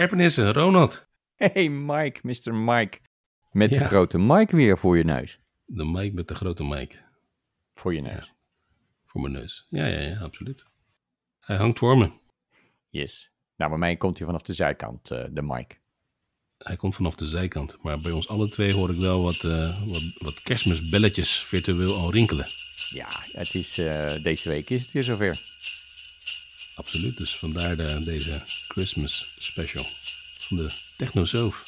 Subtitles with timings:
[0.00, 1.08] Scherpenissen, Ronald.
[1.34, 2.54] Hey Mike, Mr.
[2.54, 2.98] Mike.
[3.52, 5.40] Met de grote Mike weer voor je neus.
[5.64, 6.96] De Mike met de grote Mike.
[7.74, 8.34] Voor je neus.
[9.06, 9.66] Voor mijn neus.
[9.68, 10.64] Ja, ja, ja, absoluut.
[11.40, 12.10] Hij hangt voor me.
[12.88, 13.32] Yes.
[13.56, 15.76] Nou, bij mij komt hij vanaf de zijkant, eh, de Mike.
[16.58, 17.78] Hij komt vanaf de zijkant.
[17.82, 22.12] Maar bij ons alle twee hoor ik wel wat, eh, wat, wat kerstmisbelletjes virtueel al
[22.12, 22.46] rinkelen.
[22.90, 25.49] Ja, het is, eh, deze week is het weer zover.
[26.80, 27.16] Absoluut.
[27.16, 29.84] Dus vandaar de, deze Christmas special
[30.38, 31.64] van de Technosoof.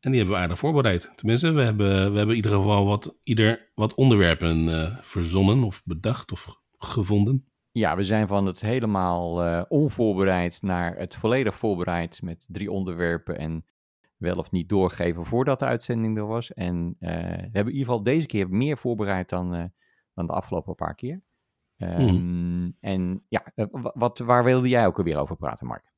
[0.00, 1.12] En die hebben we aardig voorbereid.
[1.14, 5.82] Tenminste, we hebben, we hebben in ieder geval wat, ieder wat onderwerpen eh, verzonnen of
[5.84, 7.48] bedacht of gevonden.
[7.70, 13.38] Ja, we zijn van het helemaal eh, onvoorbereid naar het volledig voorbereid met drie onderwerpen
[13.38, 13.64] en
[14.16, 16.52] wel of niet doorgeven voordat de uitzending er was.
[16.52, 19.72] En eh, we hebben in ieder geval deze keer meer voorbereid dan,
[20.14, 21.22] dan de afgelopen paar keer.
[21.76, 25.92] Ehm, En ja, eh, wa- wat, waar wilde jij ook alweer over praten, Mark?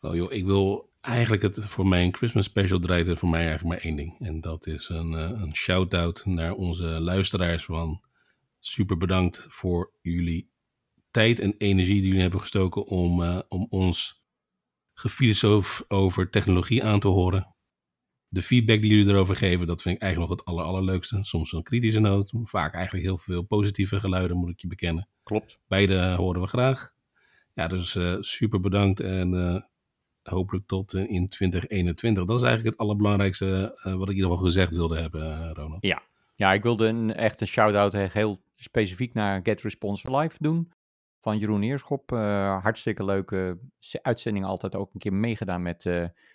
[0.00, 3.68] Wel joh, ik wil eigenlijk het voor mijn Christmas special draait er voor mij eigenlijk
[3.68, 4.20] maar één ding.
[4.20, 8.00] En dat is een, eh, een shout-out naar onze luisteraars van
[8.58, 10.50] super bedankt voor jullie
[11.10, 14.22] tijd en energie die jullie hebben gestoken om, eh, om ons
[14.94, 17.54] gefilosoof over technologie aan te horen.
[18.32, 21.18] De feedback die jullie erover geven, dat vind ik eigenlijk nog het aller, allerleukste.
[21.24, 25.08] Soms een kritische noot, vaak eigenlijk heel veel positieve geluiden, moet ik je bekennen.
[25.22, 25.58] Klopt.
[25.66, 26.92] Beide horen we graag.
[27.54, 29.62] Ja, dus eh, super bedankt en eh,
[30.34, 32.24] hopelijk tot eh, in 2021.
[32.24, 35.86] Dat is eigenlijk het allerbelangrijkste wat ik in ieder geval gezegd wilde hebben, Ronald.
[36.36, 40.72] Ja, ik wilde een, echt een shout-out heel specifiek naar Get Response Live doen.
[41.20, 42.10] Van Jeroen Eerschop.
[42.10, 43.58] Hartstikke leuke
[44.02, 44.44] uitzending.
[44.44, 45.84] Altijd ook een keer meegedaan met,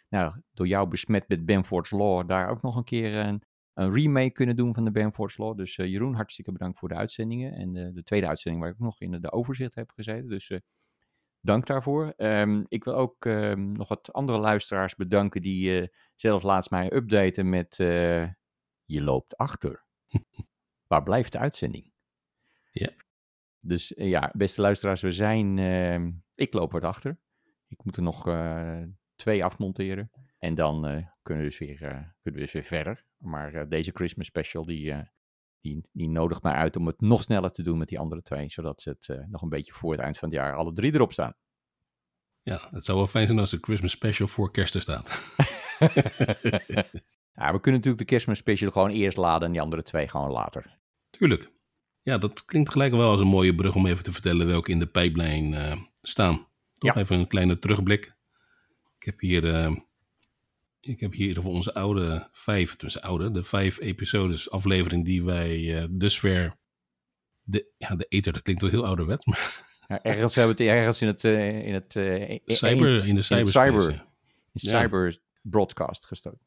[0.10, 2.28] nou, door jou besmet met Benford's Law.
[2.28, 5.58] Daar ook nog een keer een, een remake kunnen doen van de Benford's Law.
[5.58, 7.54] Dus eh, Jeroen, hartstikke bedankt voor de uitzendingen.
[7.54, 10.30] En de, de tweede uitzending waar ik ook nog in de, overzicht heb gezeten.
[10.30, 10.60] Dus eh,
[11.42, 12.14] dank daarvoor.
[12.18, 16.94] Ehm, ik wil ook ehm, nog wat andere luisteraars bedanken die eh, zelf laatst mij
[16.94, 17.80] updaten met...
[17.80, 18.28] eh,
[18.86, 19.86] je loopt achter.
[20.88, 21.92] Waar blijft de uitzending?
[22.72, 22.90] Ja.
[23.60, 25.58] Dus eh, ja, beste luisteraars, we zijn.
[25.58, 27.20] ehm, ik loop wat achter.
[27.68, 28.84] Ik moet er nog eh,
[29.18, 30.12] twee afmonteren.
[30.38, 33.06] En dan eh, kunnen, we dus weer, eh, kunnen we dus weer verder.
[33.18, 34.94] Maar eh, deze Christmas special, die,
[35.62, 38.50] die, die nodigt mij uit om het nog sneller te doen met die andere twee.
[38.50, 41.12] Zodat ze het nog een beetje voor het eind van het jaar alle drie erop
[41.12, 41.36] staan.
[42.42, 45.26] Ja, het zou wel fijn zijn als de Christmas special voor kerst er staat.
[47.34, 50.32] ja, we kunnen natuurlijk de Christmas special gewoon eerst laden en die andere twee gewoon
[50.32, 50.80] later.
[51.10, 51.52] Tuurlijk.
[52.02, 54.80] Ja, dat klinkt gelijk wel als een mooie brug om even te vertellen welke in
[54.80, 55.56] de pijplijn
[56.02, 56.48] staan.
[56.74, 57.02] Toch Ja.
[57.02, 58.17] even een kleine terugblik.
[59.08, 59.76] Ik heb hier, eh,
[60.80, 65.78] ik heb hier voor onze oude vijf, dus oude, de vijf episodes aflevering die wij
[65.78, 66.56] eh dusver,
[67.44, 70.72] de, ja, de ether, dat klinkt wel heel ouderwet, maar Ja, ergens hebben we het
[70.74, 73.70] ergens in het, eh, in het eh, cyber, in de cyberspace.
[73.70, 73.90] cyber.
[73.92, 74.06] in
[74.54, 74.80] Ja.
[74.82, 76.40] cyber broadcast gestoken.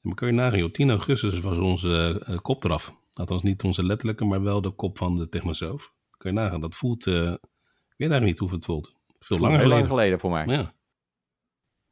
[0.00, 2.94] Maar kun je nagaan, joh, 10 augustus was onze kop eraf.
[3.12, 5.92] Althans niet onze letterlijke, maar wel de kop van de Technosoof.
[6.16, 8.94] Kun je nagaan, dat voelt, ik weet eigenlijk niet hoe het voelt.
[9.18, 9.76] Veel langer geleden.
[9.78, 10.46] lang geleden voor mij.
[10.46, 10.74] Ja.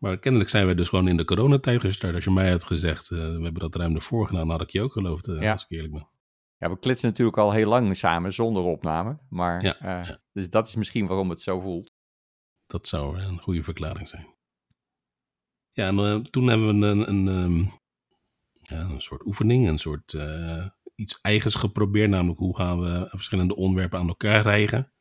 [0.00, 2.14] Maar kennelijk zijn we dus gewoon in de coronatijd gestart.
[2.14, 4.70] Als je mij had gezegd, eh, we hebben dat ruim ervoor gedaan, dan had ik
[4.70, 5.52] je ook geloofd, eh, Ja.
[5.52, 6.08] als ik eerlijk ben.
[6.56, 9.18] Ja, we klitsen natuurlijk al heel lang samen zonder opname.
[9.28, 10.18] Maar, Ja, eh, ja.
[10.32, 11.92] Dus dat is misschien waarom het zo voelt.
[12.66, 14.26] Dat zou een goede verklaring zijn.
[15.72, 17.58] Ja, en toen hebben we een, een, ehm,
[18.52, 20.16] ja, een soort oefening, een soort
[20.94, 22.10] iets eigens geprobeerd.
[22.10, 24.92] Namelijk hoe gaan we verschillende onderwerpen aan elkaar rijgen.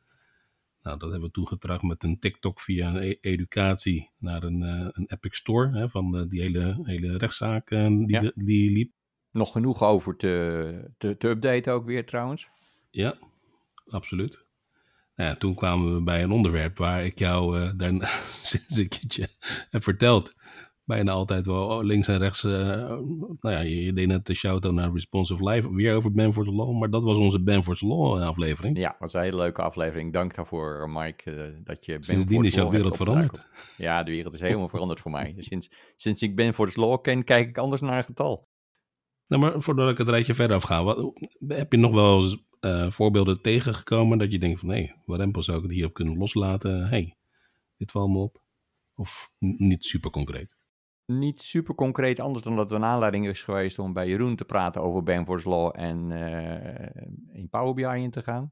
[0.84, 4.88] Nou, dat hebben we toegetracht met een TikTok via een e- educatie naar een, eh,
[4.92, 5.78] een Epic Store.
[5.78, 8.20] Hè, van eh, die hele, hele rechtszaak eh, die, Ja.
[8.20, 8.92] de- die liep.
[9.32, 12.50] Nog genoeg over te, te, te updaten ook weer trouwens.
[12.92, 13.18] Ja,
[13.88, 14.46] absoluut.
[15.16, 18.08] Nou ja, toen kwamen we bij een onderwerp waar ik jou eh daarna
[18.42, 19.28] sinds ik het je
[19.70, 20.34] heb verteld,
[20.90, 22.44] bijna altijd wel links en rechts.
[22.44, 22.52] eh,
[23.40, 26.80] nou ja, je, je deed net de shout-out naar Responsive Life, weer over Benford's Law,
[26.80, 28.78] maar dat was onze Benford's Law aflevering.
[28.78, 30.14] Ja, dat was een hele leuke aflevering.
[30.14, 33.48] Dank daarvoor, Mike, eh, dat je Sindsdien is jouw wereld veranderd.
[33.78, 35.36] Ja, de wereld is helemaal veranderd voor mij.
[35.38, 38.48] Sinds, sinds ik Ben voor de Law ken, kijk ik anders naar een getal.
[39.28, 41.14] Nou, maar voordat ik het rijtje verder afga, wat,
[41.48, 45.58] heb je nog wel eens eh, voorbeelden tegengekomen dat je denkt van, hé, warempel zou
[45.58, 46.88] ik het hierop kunnen loslaten?
[46.88, 47.18] hey,
[47.78, 48.42] dit valt me op.
[48.96, 50.59] Of niet super concreet.
[51.10, 54.46] Niet super concreet, anders dan dat er een aanleiding is geweest om bij Jeroen te
[54.46, 58.52] praten over Benford's Law en eh, in Power BI in te gaan.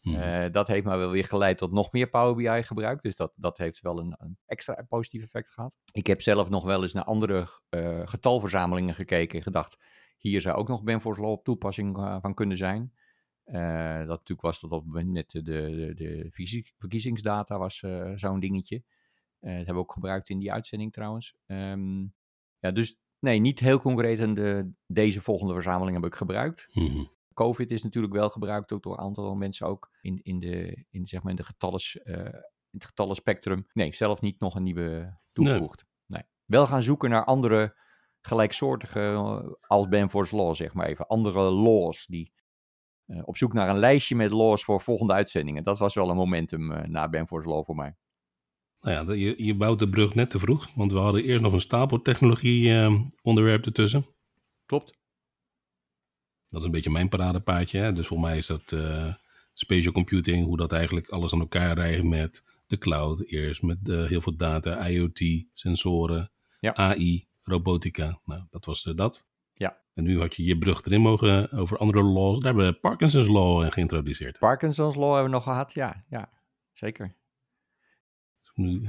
[0.00, 0.20] Mhm.
[0.20, 3.02] Eh, dat heeft mij wel weer geleid tot nog meer Power BI gebruik.
[3.02, 5.74] Dus dat, dat heeft wel een, een extra positief effect gehad.
[5.92, 9.76] Ik heb zelf nog wel eens naar andere eh, getalverzamelingen gekeken en gedacht,
[10.18, 12.92] hier zou ook nog Benford's Law op toepassing van kunnen zijn.
[13.44, 18.40] Dat natuurlijk was tot op het moment net de, de, de verkiezing- verkiezingsdata was zo'n
[18.40, 18.82] dingetje.
[19.40, 21.34] Dat hebben we ook gebruikt in die uitzending trouwens.
[21.46, 22.00] Ehm,
[22.58, 24.20] ja, dus nee, niet heel concreet.
[24.20, 26.68] En de, deze volgende verzameling heb ik gebruikt.
[26.72, 27.04] Mhm.
[27.34, 31.06] COVID is natuurlijk wel gebruikt ook door een aantal mensen ook in, in, de, in,
[31.06, 32.24] zeg maar in, de getallen, eh,
[32.70, 33.66] in het getallenspectrum.
[33.72, 35.84] Nee, zelf niet nog een nieuwe toegevoegd.
[36.06, 36.22] Nee.
[36.44, 37.76] Wel gaan zoeken naar andere
[38.20, 42.32] gelijksoortige, eh, als Benford's Law zeg maar even, andere laws die
[43.06, 45.64] eh, op zoek naar een lijstje met laws voor volgende uitzendingen.
[45.64, 47.96] Dat was wel een momentum uh, na Benford's Law voor mij.
[48.80, 51.52] Nou ja, je, je bouwt de brug net te vroeg, want we hadden eerst nog
[51.52, 54.06] een stapel technologie uh, onderwerp ertussen.
[54.66, 54.94] Klopt.
[56.46, 57.78] Dat is een beetje mijn paradepaardje.
[57.78, 57.92] Hè?
[57.92, 59.14] Dus voor mij is dat uh,
[59.52, 64.04] spatial computing, hoe dat eigenlijk alles aan elkaar rijgt met de cloud eerst, met uh,
[64.04, 66.30] heel veel data, IoT, sensoren,
[66.60, 66.74] ja.
[66.74, 68.20] AI, robotica.
[68.24, 69.28] Nou, dat was dat.
[69.54, 69.78] Ja.
[69.94, 72.36] En nu had je je brug erin mogen over andere laws.
[72.36, 74.38] Daar hebben we Parkinson's Law geïntroduceerd.
[74.38, 76.04] Parkinson's Law hebben we nog gehad, ja.
[76.08, 76.30] Ja,
[76.72, 77.16] zeker.
[78.56, 78.88] Nu,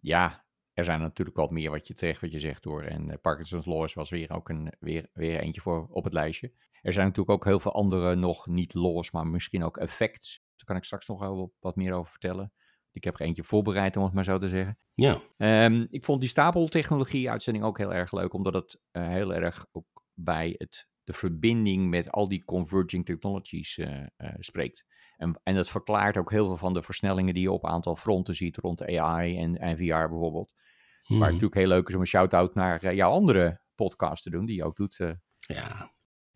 [0.00, 2.82] ja, er zijn natuurlijk wat meer wat je terecht wat je zegt hoor.
[2.82, 6.52] En uh, Parkinson's Laws was weer ook een, weer, weer eentje voor op het lijstje.
[6.82, 10.42] Er zijn natuurlijk ook heel veel andere nog niet laws, maar misschien ook effects.
[10.56, 12.52] Daar kan ik straks nog wel wat meer over vertellen.
[12.92, 14.78] Ik heb er eentje voorbereid, om het maar zo te zeggen.
[14.94, 15.22] Ja.
[15.36, 20.04] Um, ik vond die stapeltechnologie-uitzending ook heel erg leuk, omdat het uh, heel erg ook
[20.14, 24.84] bij het, de verbinding met al die converging technologies uh, uh, spreekt.
[25.24, 27.96] En, en dat verklaart ook heel veel van de versnellingen die je op een aantal
[27.96, 30.54] fronten ziet rond AI en, en VR bijvoorbeeld.
[31.02, 31.18] Hmm.
[31.18, 34.46] Maar natuurlijk heel leuk is om een shout-out naar uh, jouw andere podcast te doen,
[34.46, 34.98] die je ook doet.
[34.98, 35.10] uh.
[35.38, 35.82] Ja,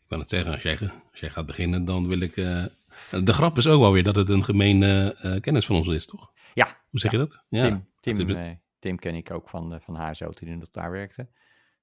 [0.01, 0.79] ik kan het zeggen, als jij,
[1.11, 2.37] als jij gaat beginnen, dan wil ik...
[2.37, 2.65] uh,
[3.11, 6.33] de grap is ook wel weer dat het een gemene kennis van ons is, toch?
[6.55, 6.67] Ja.
[6.91, 7.19] Hoe zeg ja.
[7.19, 7.45] je dat?
[7.49, 7.69] Ja.
[8.01, 10.71] Tim, Tim, is- eh, Tim ken ik ook van, eh, van HSO toen hij nog
[10.71, 11.29] daar werkte.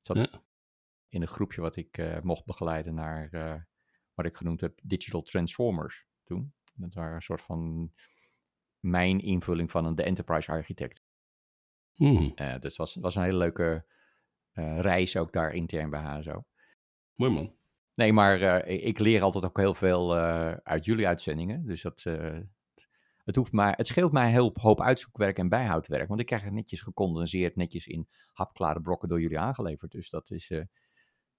[0.01, 0.27] Zat Ja.
[1.09, 3.53] in een groepje wat ik eh, mocht begeleiden naar eh,
[4.13, 6.53] wat ik genoemd heb Digital Transformers toen.
[6.75, 7.91] Dat waren een soort van
[8.79, 11.01] mijn invulling van een de enterprise architect.
[11.93, 13.85] Hmm, Eh, dus het was, was een hele leuke
[14.51, 16.45] eh, reis ook daar intern bij HSO.
[17.15, 17.53] mooi man.
[17.93, 20.15] Nee, maar eh, ik leer altijd ook heel veel
[20.63, 21.65] uit jullie uitzendingen.
[21.65, 22.03] Dus dat,
[23.23, 26.07] het, hoeft maar, het scheelt mij een heel hoop uitzoekwerk en bijhoudwerk.
[26.07, 29.91] Want ik krijg het netjes gecondenseerd, netjes in hapklare blokken door jullie aangeleverd.
[29.91, 30.67] Dus dat is, dat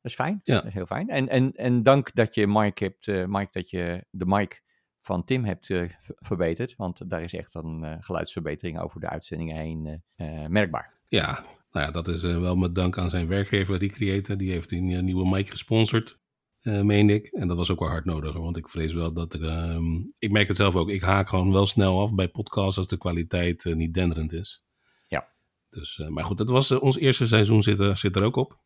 [0.02, 0.40] is fijn.
[0.42, 0.54] Ja.
[0.54, 1.08] Dat is heel fijn.
[1.08, 4.64] En, en, en dank dat je Mike hebt, Mike, dat je de mic
[5.06, 6.74] van Tim hebt v- verbeterd.
[6.76, 10.92] Want daar is echt een eh, geluidsverbetering over de uitzendingen heen eh, merkbaar.
[11.08, 14.36] Ja, nou ja, dat is wel met dank aan zijn werkgever Recreator.
[14.36, 16.18] Die heeft een nieuwe mic gesponsord,
[16.62, 17.26] meen ik.
[17.26, 19.44] En dat was ook wel hard nodig, want ik vrees wel dat er...
[19.48, 22.86] ehm, ik merk het zelf ook, ik haak gewoon wel snel af bij podcasts als
[22.88, 24.64] de kwaliteit niet denderend is.
[25.06, 25.28] Ja.
[25.70, 28.58] Dus, maar goed, dat was ons eerste seizoen zit er, zit er ook op.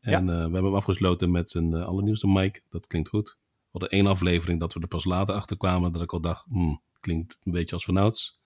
[0.00, 0.24] En Ja.
[0.24, 2.62] we hebben hem afgesloten met zijn allernieuwste mic.
[2.70, 3.36] Dat klinkt goed.
[3.78, 5.92] Hadden één aflevering dat we er pas later achter kwamen.
[5.92, 8.40] Dat ik al dacht, hmm, klinkt een beetje als vanouds.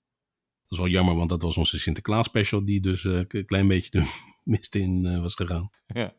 [0.61, 2.65] Dat is wel jammer, want dat was onze Sinterklaas special.
[2.65, 5.69] Die dus eh, een klein beetje de mist in eh, was gegaan.
[5.85, 6.13] Ja.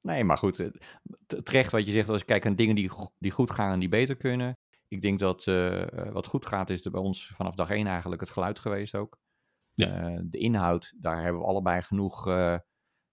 [0.00, 0.68] Nee, maar goed, eh,
[1.26, 3.88] terecht wat je zegt, als ik kijk naar dingen die, die goed gaan en die
[3.88, 4.58] beter kunnen.
[4.88, 7.86] Ik denk dat eh, eh, wat goed gaat, is er bij ons vanaf dag één
[7.86, 9.18] eigenlijk het geluid geweest ook.
[9.74, 9.86] Ja.
[9.86, 12.54] Eh, de inhoud, daar hebben we allebei genoeg eh,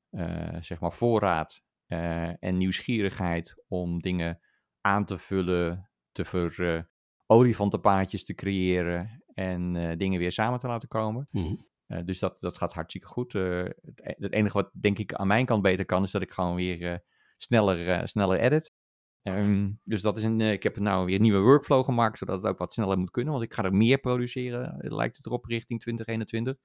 [0.09, 4.40] eh, zeg maar voorraad eh, en nieuwsgierigheid om dingen
[4.87, 6.83] aan te vullen, te ver eh,
[7.25, 11.27] olifantenpaadjes te creëren en eh, dingen weer samen te laten komen.
[11.31, 11.56] Mhm.
[11.87, 13.33] Eh, dus dat, dat gaat hartstikke goed.
[13.33, 16.31] Het, e- het enige wat denk ik aan mijn kant beter kan, is dat ik
[16.31, 17.03] gewoon weer
[17.37, 18.73] sneller, sneller edit.
[19.21, 22.51] Ehm, dus dat is een, ik heb nou weer een nieuwe workflow gemaakt, zodat het
[22.51, 23.33] ook wat sneller moet kunnen.
[23.33, 26.56] Want ik ga er meer produceren, lijkt het erop, richting 2021.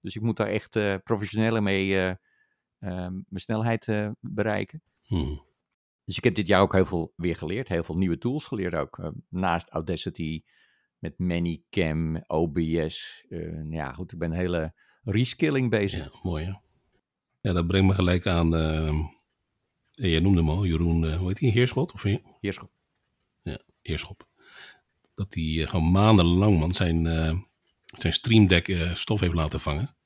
[0.00, 2.16] Dus ik moet daar echt professioneler mee
[2.78, 4.82] mijn snelheid bereiken.
[5.06, 5.34] Mhm.
[6.10, 7.68] Dus ik heb dit jaar ook heel veel weer geleerd.
[7.68, 8.98] Heel veel nieuwe tools geleerd ook.
[8.98, 10.42] Eh, naast Audacity,
[10.98, 13.24] met Manycam, OBS.
[13.28, 16.12] Eh, ja, goed, ik ben een hele reskilling bezig.
[16.12, 16.52] Ja, mooi hè.
[17.40, 18.56] Ja, dat brengt me gelijk aan...
[18.56, 18.96] ehm,
[19.90, 21.48] jij noemde hem al, Jeroen, eh, hoe heet hij?
[21.48, 21.92] Heerschot?
[21.92, 22.04] Of
[22.40, 22.70] is goed.
[23.80, 24.28] Heerschop.
[25.14, 27.04] Dat hij gewoon maandenlang man, zijn,
[27.98, 29.96] zijn Stream Deck stof heeft laten vangen.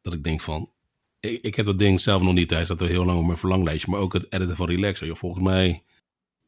[0.00, 0.72] Dat ik denk van...
[1.20, 2.50] Ik, ik heb dat ding zelf nog niet.
[2.50, 3.90] Hij staat er heel lang op mijn verlanglijstje.
[3.90, 5.06] Maar ook het editen van Relaxer.
[5.06, 5.84] Joh, volgens mij...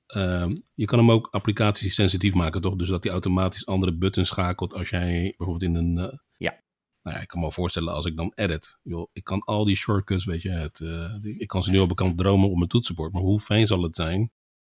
[0.07, 2.77] ehm, je kan hem ook applicaties sensitief maken, toch?
[2.77, 5.99] Dus dat hij automatisch andere buttons schakelt als jij bijvoorbeeld in een...
[5.99, 6.63] eh, Ja.
[7.03, 8.79] Nou ja, ik kan me wel voorstellen als ik dan edit.
[8.83, 10.49] Joh, ik kan al die shortcuts, weet je.
[10.51, 10.77] Het,
[11.23, 13.13] die- ik kan ze nu al bekend dromen op mijn toetsenbord.
[13.13, 14.33] Maar hoe fijn zal het zijn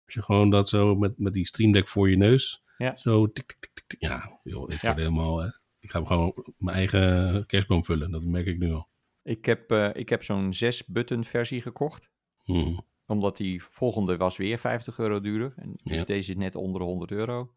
[0.05, 2.61] als je gewoon dat zo met, met die Stream Deck voor je neus...
[2.77, 2.97] Ja.
[2.97, 4.01] Zo tik, tik, tik, tik, tik.
[4.01, 4.87] Ja, joh, ik Ja.
[4.87, 5.43] word helemaal...
[5.43, 8.11] eh, ik ga gewoon mijn eigen kerstboom vullen.
[8.11, 8.89] Dat merk ik nu al.
[9.23, 12.11] Ik heb, eh, ik heb zo'n 6-button versie gekocht.
[12.43, 12.77] Mhm.
[13.05, 15.53] Omdat die volgende was weer 50 euro duurder.
[15.55, 16.03] En dus Ja.
[16.03, 17.53] deze is net onder de 100 euro.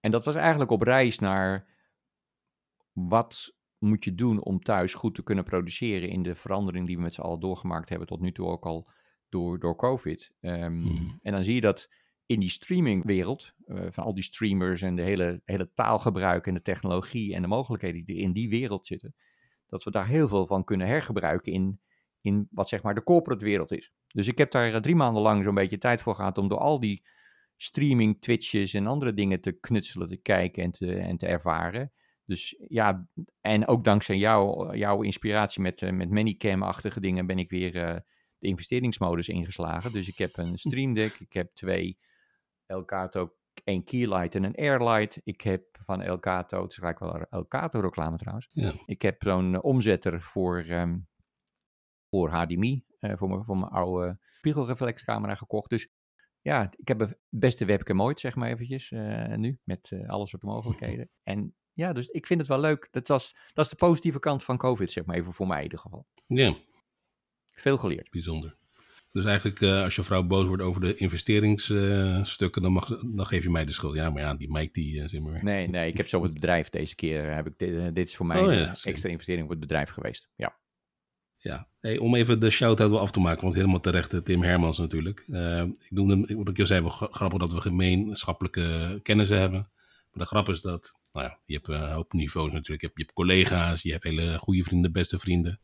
[0.00, 1.76] En dat was eigenlijk op reis naar
[2.92, 7.02] wat moet je doen om thuis goed te kunnen produceren in de verandering die we
[7.02, 8.90] met z'n allen doorgemaakt hebben tot nu toe ook al
[9.28, 10.32] door, door COVID.
[10.40, 11.18] Ehm, Hmm.
[11.22, 11.88] En dan zie je dat
[12.26, 16.62] in die streamingwereld, eh, van al die streamers en de hele, hele taalgebruik en de
[16.62, 19.14] technologie en de mogelijkheden die in die wereld zitten,
[19.68, 21.80] dat we daar heel veel van kunnen hergebruiken in,
[22.20, 23.92] in wat zeg maar de corporate wereld is.
[24.06, 26.58] Dus ik heb daar eh, drie maanden lang zo'n beetje tijd voor gehad om door
[26.58, 27.06] al die
[27.56, 31.92] streaming, twitches en andere dingen te knutselen, te kijken en te, en te ervaren.
[32.24, 33.08] Dus ja,
[33.40, 37.96] en ook dankzij jou, jouw inspiratie met, eh, met Manycam-achtige dingen ben ik weer eh,
[38.38, 39.92] de investeringsmodus ingeslagen.
[39.92, 41.98] Dus ik heb een Stream Deck, ik heb twee
[42.66, 43.34] Elgato,
[43.64, 45.20] één Keylight en een Airlight.
[45.24, 48.48] Ik heb van Elgato, het is eigenlijk wel Elgato reclame trouwens.
[48.52, 48.72] Ja.
[48.86, 50.98] Ik heb zo'n eh, omzetter voor, ehm,
[52.10, 55.70] voor HDMI, eh, voor, mijn, voor mijn oude spiegelreflexcamera gekocht.
[55.70, 55.88] Dus
[56.40, 60.26] ja, ik heb de beste webcam ooit, zeg maar eventjes, eh, nu, met eh, alle
[60.26, 61.10] soorten mogelijkheden.
[61.22, 62.88] En ja, dus ik vind het wel leuk.
[62.90, 65.62] Dat, was, dat is de positieve kant van COVID, zeg maar even voor mij in
[65.62, 66.06] ieder geval.
[66.26, 66.56] Ja,
[67.52, 68.10] Veel geleerd.
[68.10, 68.57] bijzonder.
[69.12, 73.42] Dus eigenlijk, eh, als je vrouw boos wordt over de investeringsstukken, dan, mag, dan geef
[73.42, 73.94] je mij de schuld.
[73.94, 75.44] Ja, maar ja, die Mike, die uh, zeg maar.
[75.44, 77.34] Nee, nee, ik heb zo het bedrijf deze keer.
[77.34, 79.60] Heb ik dit, eh, dit is voor mij Oh, een ja, extra investering op het
[79.60, 80.28] bedrijf geweest.
[80.36, 80.56] Ja.
[81.40, 84.42] Ja, hey, om even de shout-out wel af te maken, want helemaal terecht, eh, Tim
[84.42, 85.24] Hermans natuurlijk.
[85.28, 89.70] Eh, ik noemde, wat ik je zei, wel gra- grappig dat we gemeenschappelijke kennissen hebben.
[90.12, 92.80] Maar de grap is dat, nou ja, je hebt eh, een hoop niveaus natuurlijk.
[92.80, 95.60] Je hebt, je hebt collega's, je hebt hele goede vrienden, beste vrienden.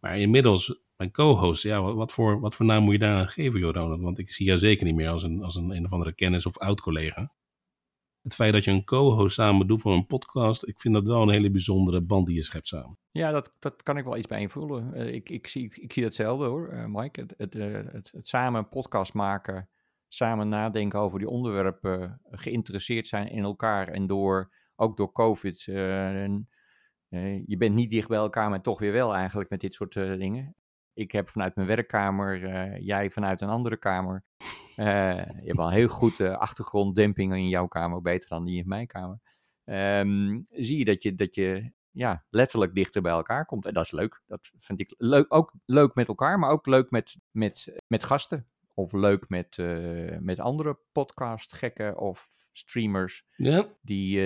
[0.00, 0.80] Maar inmiddels,
[1.10, 4.00] co-host, ja, wat, voor, wat voor naam moet je daar aan geven, joh?
[4.00, 6.46] Want ik zie jou zeker niet meer als een, als een, een of andere kennis
[6.46, 7.32] of oud-collega.
[8.22, 11.22] Het feit dat je een co-host samen doet voor een podcast, ik vind dat wel
[11.22, 12.98] een hele bijzondere band die je schept samen.
[13.10, 14.94] Ja, dat, dat kan ik wel iets bij invullen.
[14.94, 17.20] Eh, ik, ik, zie, ik zie hetzelfde hoor, eh, Mike.
[17.20, 19.68] Het, het, eh, het, het samen een podcast maken,
[20.08, 25.62] samen nadenken over die onderwerpen, geïnteresseerd zijn in elkaar en door, ook door COVID.
[25.62, 30.56] je bent niet dicht bij elkaar, maar toch weer wel eigenlijk met dit soort dingen.
[30.94, 34.24] Ik heb vanuit mijn werkkamer, eh, jij vanuit een andere kamer.
[34.76, 38.68] Eh, je hebt wel heel goed eh, achtergronddemping in jouw kamer, beter dan die in
[38.68, 39.20] mijn kamer.
[39.64, 43.66] Ehm, zie je dat je, dat je ja, letterlijk dichter bij elkaar komt.
[43.66, 44.22] En dat is leuk.
[44.26, 45.34] Dat vind ik leuk.
[45.34, 48.46] Ook leuk met elkaar, maar ook leuk met, met, met gasten.
[48.74, 54.20] Of leuk met, eh, met andere podcastgekken of streamers Ja, die,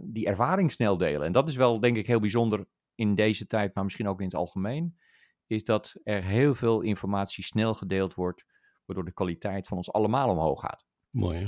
[0.00, 1.26] die ervaring snel delen.
[1.26, 4.26] En dat is wel, denk ik, heel bijzonder in deze tijd, maar misschien ook in
[4.26, 4.96] het algemeen.
[5.46, 8.44] Is dat er heel veel informatie snel gedeeld wordt,
[8.84, 10.84] waardoor de kwaliteit van ons allemaal omhoog gaat.
[11.10, 11.38] Mooi.
[11.38, 11.46] Hè?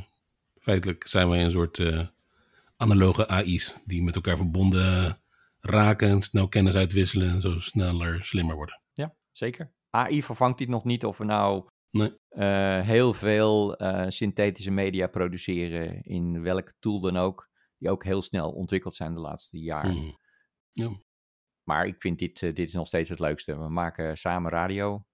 [0.61, 2.07] Feitelijk zijn wij een soort eh,
[2.77, 5.21] analoge AI's die met elkaar verbonden
[5.61, 8.81] raken, snel kennis uitwisselen en zo sneller, slimmer worden.
[8.93, 9.73] Ja, zeker.
[9.91, 12.19] AI vervangt dit nog niet of we nou Nee.
[12.29, 18.23] eh, heel veel eh, synthetische media produceren in welk tool dan ook, die ook heel
[18.23, 20.17] snel ontwikkeld zijn de laatste jaren.
[20.73, 21.05] Hmm.
[21.67, 23.59] Maar ik vind dit, eh, dit is nog steeds het leukste.
[23.59, 25.05] We maken samen radio,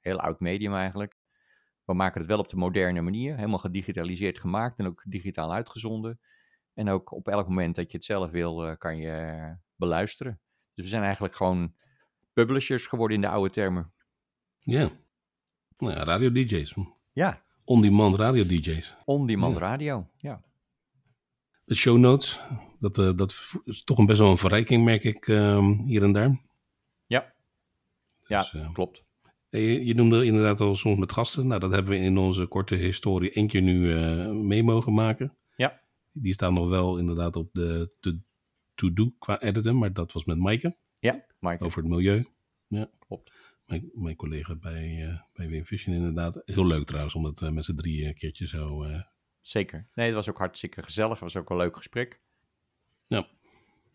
[0.00, 1.16] heel oud medium eigenlijk.
[1.84, 6.20] We maken het wel op de moderne manier, helemaal gedigitaliseerd gemaakt en ook digitaal uitgezonden.
[6.74, 10.40] En ook op elk moment dat je het zelf wil, eh, kan je eh, beluisteren.
[10.74, 11.74] Dus we zijn eigenlijk gewoon
[12.32, 13.92] publishers geworden in de oude termen.
[14.58, 14.90] Ja.
[15.78, 16.74] Nou ja, radio DJ's.
[17.12, 18.96] Ja, On-demand radio DJ's.
[19.04, 19.60] on-demand Ja.
[19.60, 20.10] radio.
[20.16, 20.42] Ja.
[21.66, 22.40] De show notes,
[22.80, 26.12] dat, eh, dat is toch een best wel een verrijking, merk ik ehm, hier en
[26.12, 26.40] daar.
[27.06, 27.34] Ja.
[28.26, 29.04] Ja, Dus, eh, klopt.
[29.50, 31.46] je, je noemde inderdaad al soms met gasten.
[31.46, 35.36] Nou, dat hebben we in onze korte historie één keer nu eh, mee mogen maken.
[35.56, 35.80] Ja.
[36.12, 37.92] Die staan nog wel inderdaad op de
[38.74, 40.76] to-do qua editen, maar dat was met Maaike.
[40.98, 41.64] Ja, Mike.
[41.64, 42.26] over het milieu.
[42.68, 42.90] Ja.
[43.06, 43.32] Klopt.
[43.66, 46.42] Mijn, mijn collega bij, bij Wim Vision inderdaad.
[46.44, 48.84] Heel leuk trouwens, om dat eh, met z'n drie keertje zo...
[49.46, 49.86] Zeker.
[49.94, 51.10] Nee, het was ook hartstikke gezellig.
[51.12, 52.20] Het was ook een leuk gesprek.
[53.06, 53.26] Ja.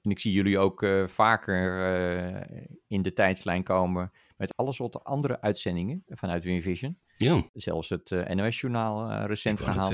[0.01, 5.03] En ik zie jullie ook eh, vaker eh, in de tijdslijn komen met alle soorten
[5.03, 7.00] andere uitzendingen vanuit Winvision.
[7.17, 9.91] ja, Zelfs het eh, NOS-journaal recent ik gehaald.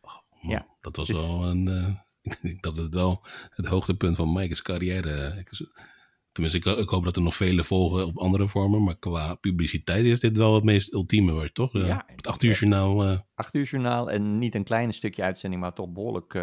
[0.00, 0.66] Oh, man, Ja.
[0.80, 1.68] Dat was is- wel een...
[2.22, 5.44] ik denk dat het wel het hoogtepunt van Mike's carrière...
[6.32, 8.82] Tenminste, ik, ik hoop dat er nog vele volgen op andere vormen.
[8.82, 11.72] Maar qua publiciteit is dit wel het meest ultieme, was, toch?
[11.72, 12.04] Ja.
[12.06, 13.04] het acht uur journaal...
[13.04, 16.42] eh, Acht uur journaal en niet een klein stukje uitzending, maar toch behoorlijk, eh,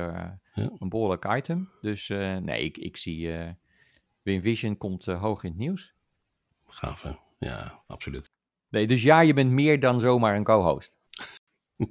[0.53, 0.72] Ja.
[0.79, 1.70] een behoorlijk item.
[1.82, 3.29] Dus eh, nee, ik, ik zie
[4.22, 5.94] Winvision komt hoog in het nieuws.
[6.65, 7.12] gaaf, hè?
[7.39, 8.29] Ja, absoluut.
[8.70, 10.94] Nee, dus ja, je bent meer dan zomaar een co-host.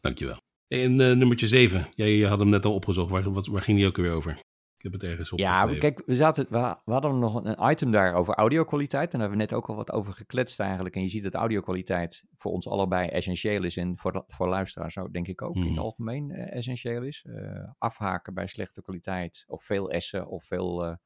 [0.00, 0.40] Dankjewel.
[0.68, 1.86] En nummertje 7.
[1.94, 3.10] Jij had hem net al opgezocht.
[3.10, 4.38] Waar, wat, waar ging die ook weer over?
[4.84, 5.38] Heb het ergens op.
[5.38, 9.12] Ja, kijk, we, zaten, we, we hadden nog een item daar over audiokwaliteit.
[9.12, 10.94] En daar hebben we net ook al wat over gekletst eigenlijk.
[10.96, 13.76] En je ziet dat audiokwaliteit voor ons allebei essentieel is.
[13.76, 15.70] En voor, voor luisteraars ook, denk ik ook in Mhm.
[15.70, 17.24] het algemeen eh, essentieel is.
[17.28, 20.96] Eh, afhaken bij slechte kwaliteit of veel essen of veel, eh.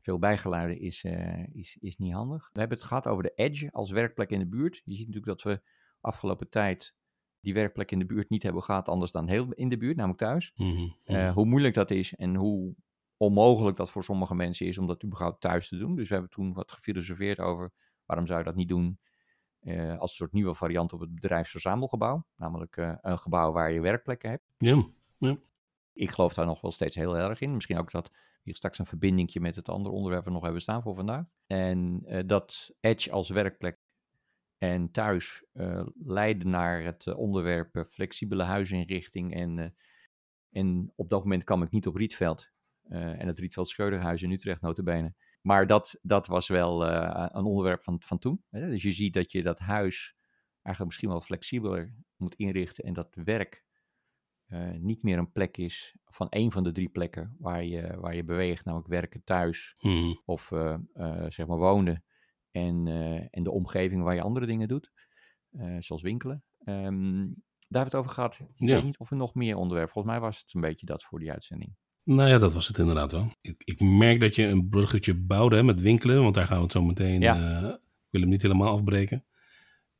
[0.00, 1.04] Veel bijgeluiden is,
[1.52, 2.50] is, is niet handig.
[2.52, 4.80] We hebben het gehad over de Edge als werkplek in de buurt.
[4.84, 5.62] Je ziet natuurlijk dat we
[6.00, 6.94] afgelopen tijd
[7.48, 10.20] die werkplek in de buurt niet hebben gehad, anders dan heel in de buurt, namelijk
[10.20, 10.52] thuis.
[10.56, 11.32] Mhm, Eh, mhm.
[11.32, 12.74] hoe moeilijk dat is en hoe
[13.16, 15.96] onmogelijk dat voor sommige mensen is om dat überhaupt thuis te doen.
[15.96, 17.72] Dus we hebben toen wat gefilosofeerd over
[18.06, 18.98] waarom zou je dat niet doen
[19.60, 22.26] eh, als een soort nieuwe variant op het bedrijfsverzamelgebouw.
[22.36, 24.44] Namelijk eh, een gebouw waar je werkplekken hebt.
[25.18, 25.38] Ja,
[25.92, 27.54] Ik geloof daar nog wel steeds heel erg in.
[27.54, 28.10] Misschien ook dat
[28.42, 31.24] hier straks een verbindingje met het andere onderwerp we nog hebben staan voor vandaag.
[31.46, 33.78] En dat Edge als werkplek
[34.58, 39.34] en thuis eh, leiden naar het eh, onderwerp eh, flexibele huisinrichting.
[39.34, 39.76] En,
[40.50, 42.50] en op dat moment kwam ik niet op Rietveld.
[42.88, 45.14] en het Rietveld Scheuderhuis in Utrecht notabene.
[45.42, 48.44] Maar dat, dat was wel een onderwerp van, van toen.
[48.50, 48.68] Hè?
[48.68, 50.16] Dus je ziet dat je dat huis
[50.62, 52.84] eigenlijk misschien wel flexibeler moet inrichten.
[52.84, 53.64] En dat werk
[54.78, 58.24] niet meer een plek is van één van de drie plekken waar je, waar je
[58.24, 58.64] beweegt.
[58.64, 60.14] Namelijk werken thuis mhm.
[60.24, 60.46] of
[61.28, 62.04] zeg maar wonen
[62.66, 64.92] en, eh, en de omgeving waar je andere dingen doet,
[65.50, 66.42] eh, zoals winkelen.
[66.64, 67.32] Ehm, daar hebben
[67.68, 68.38] we het over gehad.
[68.40, 68.74] Ik Ja.
[68.74, 69.90] weet niet of er nog meer onderwerp.
[69.90, 71.74] Volgens mij was het een beetje dat voor die uitzending.
[72.02, 73.32] Nou ja, dat was het inderdaad wel.
[73.40, 76.62] Ik, ik merk dat je een bruggetje bouwde hè, met winkelen, want daar gaan we
[76.62, 77.20] het zo meteen.
[77.20, 77.34] Ja.
[77.62, 79.24] eh, ik wil hem niet helemaal afbreken.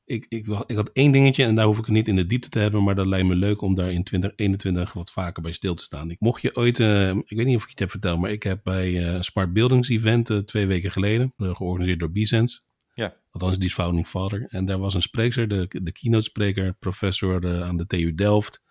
[0.08, 2.48] Ik, ik, ik had één dingetje en daar hoef ik het niet in de diepte
[2.48, 5.74] te hebben, maar dat lijkt me leuk om daar in 2021 wat vaker bij stil
[5.74, 6.10] te staan.
[6.10, 8.42] Ik, mocht je ooit, eh, ik weet niet of ik het heb verteld, maar ik
[8.42, 12.60] heb bij eh, een Smart Buildings event eh, twee weken geleden, georganiseerd door Bisense.
[12.94, 13.16] Ja.
[13.30, 14.46] Althans, die is founding father.
[14.48, 18.62] En daar was een spreekster, de, de keynote spreker, professor aan de TU Delft,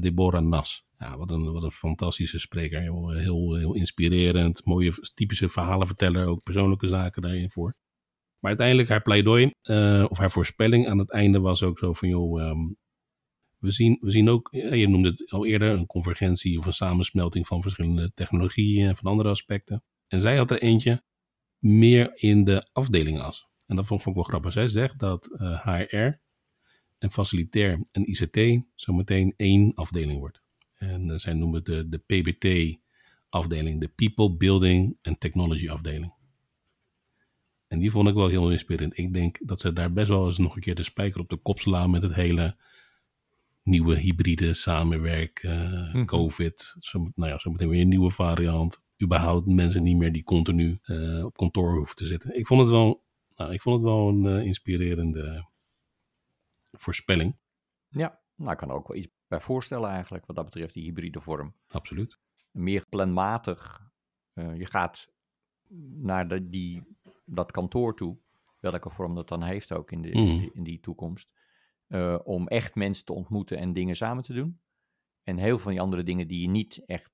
[0.00, 0.84] Deborah Nas.
[0.98, 2.80] Ja, wat een, wat een fantastische spreker.
[2.80, 4.64] Heel, heel, heel inspirerend.
[4.64, 6.26] Mooie typische verhalenverteller.
[6.26, 7.74] Ook persoonlijke zaken daarin voor.
[8.40, 12.08] Maar uiteindelijk haar pleidooi, eh, of haar voorspelling aan het einde was ook zo van,
[12.08, 12.72] joh, ehm,
[13.58, 17.46] we, zien, we zien ook, je noemde het al eerder, een convergentie of een samensmelting
[17.46, 19.84] van verschillende technologieën en van andere aspecten.
[20.08, 21.02] En zij had er eentje
[21.58, 23.48] meer in de afdelingenas.
[23.66, 24.52] En dat vond, ik wel grappig.
[24.52, 26.20] Zij zegt dat eh, HR
[26.98, 30.42] en facilitair en ICT zometeen één afdeling wordt.
[30.72, 36.14] En eh, zij noemen het de, de PBT-afdeling, de People Building and Technology afdeling.
[37.70, 38.98] En die vond ik wel heel inspirerend.
[38.98, 41.36] Ik denk dat ze daar best wel eens nog een keer de spijker op de
[41.36, 42.56] kop slaan met het hele
[43.62, 46.04] nieuwe hybride samenwerk, eh, Mhm.
[46.04, 46.74] COVID.
[46.78, 48.80] Zo, nou ja, zometeen weer een nieuwe variant.
[49.02, 52.36] Überhaupt mensen niet meer die continu eh, op kantoor hoeven te zitten.
[52.38, 53.04] Ik vond het wel,
[53.36, 55.46] nou, ik vond het wel een eh, inspirerende
[56.72, 57.36] voorspelling.
[57.88, 60.84] Ja, nou ik kan er ook wel iets bij voorstellen eigenlijk wat dat betreft, die
[60.84, 61.54] hybride vorm.
[61.68, 62.18] Absoluut.
[62.50, 63.88] Meer planmatig.
[64.34, 65.12] je gaat
[66.00, 66.82] naar de, die,
[67.34, 68.18] dat kantoor toe,
[68.58, 70.38] welke vorm dat dan heeft ook in, de, in, Mhm.
[70.38, 71.30] die, in die toekomst.
[71.86, 74.60] eh, om echt mensen te ontmoeten en dingen samen te doen.
[75.22, 77.10] En heel veel van die andere dingen die je niet echt.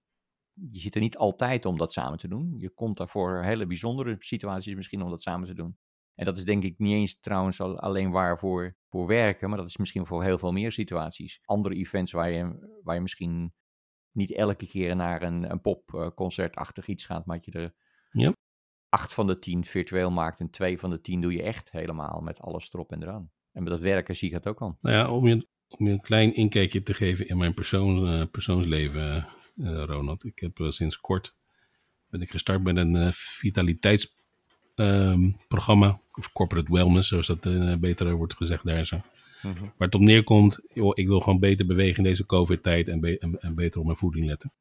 [0.53, 2.55] Je zit er niet altijd om dat samen te doen.
[2.59, 5.79] Je komt daarvoor hele bijzondere situaties misschien om dat samen te doen.
[6.15, 9.59] En dat is denk ik niet eens trouwens al- alleen waar voor, voor werken, maar
[9.59, 11.39] dat is misschien voor heel veel meer situaties.
[11.45, 13.55] Andere events waar je, waar je misschien
[14.11, 17.75] niet elke keer naar een, een popconcertachtig iets gaat, maar dat je er
[18.11, 18.33] Ja.
[18.97, 22.21] Acht van de tien virtueel maakt en twee van de tien doe je echt helemaal
[22.21, 23.31] met alles erop en eraan.
[23.53, 24.79] En met dat werken zie ik dat ook al.
[24.81, 28.23] Nou ja, om je, om je een klein inkijkje te geven in mijn persoon, eh,
[28.31, 30.25] persoonsleven, eh, Ronald.
[30.25, 31.35] Ik heb eh, sinds kort
[32.11, 36.01] ben ik gestart met een vitaliteitsprogramma.
[36.13, 37.41] of corporate wellness, zoals dat
[37.81, 39.01] beter wordt gezegd daar zo.
[39.43, 43.19] Waar het op neerkomt, joh, ik wil gewoon beter bewegen in deze COVID-tijd en, be-
[43.19, 44.53] en, en beter op mijn voeding letten.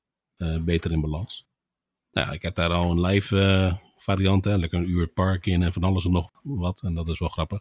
[0.66, 1.46] Beter in balans.
[2.12, 5.64] Nou, ik heb daar al een live variant, hè, lekker een uur het park in
[5.64, 6.82] en van alles en nog wat.
[6.84, 7.60] En dat is wel grappig.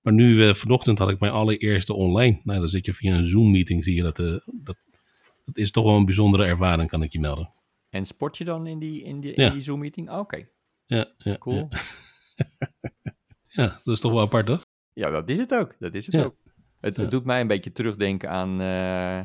[0.00, 2.40] Maar nu, eh, vanochtend had ik mijn allereerste online.
[2.44, 4.76] Nou, dan zit je via een Zoom-meeting, zie je dat, eh, dat.
[5.44, 7.50] Dat is toch wel een bijzondere ervaring, kan ik je melden.
[7.88, 9.50] En sport je dan in die, in die, Ja.
[9.50, 10.10] die Zoom-meeting?
[10.10, 10.48] Oké,
[10.86, 11.68] Ja, ja, cool.
[11.70, 11.80] Ja.
[13.48, 14.64] Ja, dat is toch wel apart, toch?
[14.92, 15.74] Ja, dat is het ook.
[15.78, 16.36] Dat is het ook.
[16.80, 19.20] Het doet mij een beetje terugdenken aan, eh,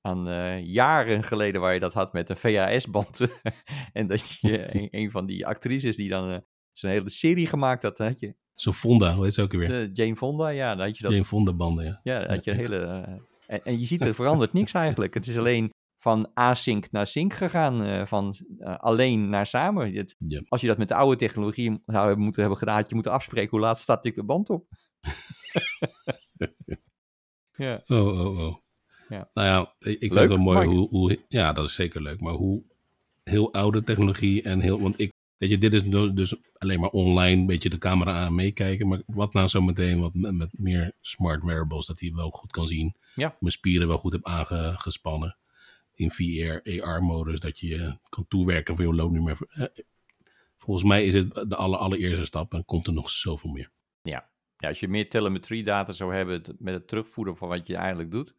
[0.00, 3.20] aan eh, jaren geleden waar je dat had met een VHS-band.
[3.92, 6.38] en dat je een, een van die actrices die dan eh,
[6.72, 9.90] zo'n hele serie gemaakt had, had je Zo'n Fonda, hoe heet ze ook weer?
[9.92, 11.12] Jane Fonda, ja, dan had je dat.
[11.12, 12.00] Jane Fonda banden, ja.
[12.02, 12.76] Ja, had je een hele.
[12.78, 13.14] eh,
[13.46, 15.14] en, en je ziet er verandert niks eigenlijk.
[15.14, 15.70] Het is alleen
[16.02, 18.34] van async naar sync gegaan, van
[18.76, 19.92] alleen naar samen.
[19.94, 20.42] Het- Ja.
[20.48, 23.50] Als je dat met de oude technologie zou moeten hebben gedaan, had je moeten afspreken
[23.50, 24.66] hoe laat start ik de band op.
[27.56, 27.82] ja.
[27.86, 28.54] Oh, oh, oh.
[29.10, 29.30] Ja.
[29.34, 31.18] Nou ja, ik, ik vind het wel mooi hoe, hoe...
[31.28, 32.20] Ja, dat is zeker leuk.
[32.20, 32.62] Maar hoe
[33.24, 34.80] heel oude technologie en heel...
[34.80, 35.12] Want ik...
[35.36, 38.88] Weet je, dit is dus alleen maar online, een beetje de camera aan meekijken.
[38.88, 42.50] Maar wat nou zo meteen wat met, met meer smart wearables, dat hij wel goed
[42.50, 42.96] kan zien.
[43.14, 43.36] Ja.
[43.40, 45.36] Mijn spieren wel goed heb aangespannen.
[45.94, 49.38] in VR, AR-modus, dat je kan toewerken voor je loonnummer.
[50.56, 53.70] Volgens mij is het de aller, allereerste stap en komt er nog zoveel meer.
[54.02, 58.10] Ja, ja als je meer telemetrie-data zou hebben met het terugvoeren van wat je eigenlijk
[58.10, 58.34] doet,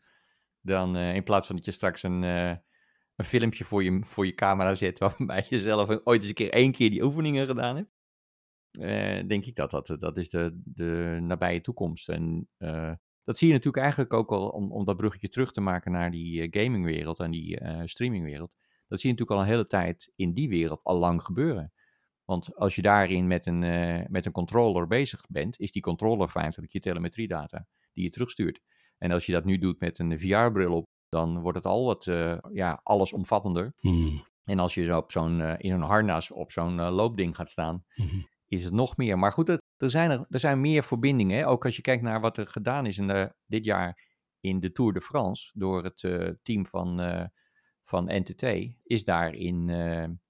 [0.62, 4.76] dan in plaats van dat je straks een, een filmpje voor je, voor je camera
[4.76, 7.90] zet waarbij je zelf ooit eens een keer één keer die oefeningen gedaan hebt,
[8.80, 12.10] uh, denk ik dat dat, dat is de, de nabije toekomst.
[12.10, 12.50] En
[13.24, 16.12] dat zie je natuurlijk eigenlijk ook al, om, om dat bruggetje terug te maken naar
[16.12, 18.52] die gamingwereld en die streamingwereld.
[18.88, 21.74] Dat zie je natuurlijk al een hele tijd in die wereld al lang gebeuren.
[22.26, 23.60] Want als je daarin met een,
[24.10, 28.62] met een controller bezig bent, is die controller feitelijk je telemetriedata die je terugstuurt.
[29.02, 32.06] En als je dat nu doet met een VR-bril op, dan wordt het al wat
[32.54, 33.74] ja, allesomvattender.
[33.80, 34.26] Hmm.
[34.44, 38.30] En als je zo op zo'n, in een harnas op zo'n loopding gaat staan, hmm
[38.52, 39.20] is het nog meer.
[39.20, 41.38] Maar goed, er, zijn, er, er zijn meer verbindingen.
[41.38, 41.48] Hè?
[41.48, 44.10] Ook als je kijkt naar wat er gedaan is in de, dit jaar
[44.40, 47.26] in de Tour de France door het uh, team van, uh,
[47.84, 48.44] van NTT,
[48.84, 49.68] is daarin,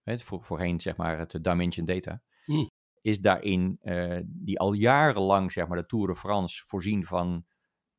[0.06, 2.70] uh, voor, voorheen zeg maar het Dimension Data, mm.
[3.02, 3.80] is daarin
[4.26, 7.46] die al jarenlang zeg maar de Tour de France voorzien van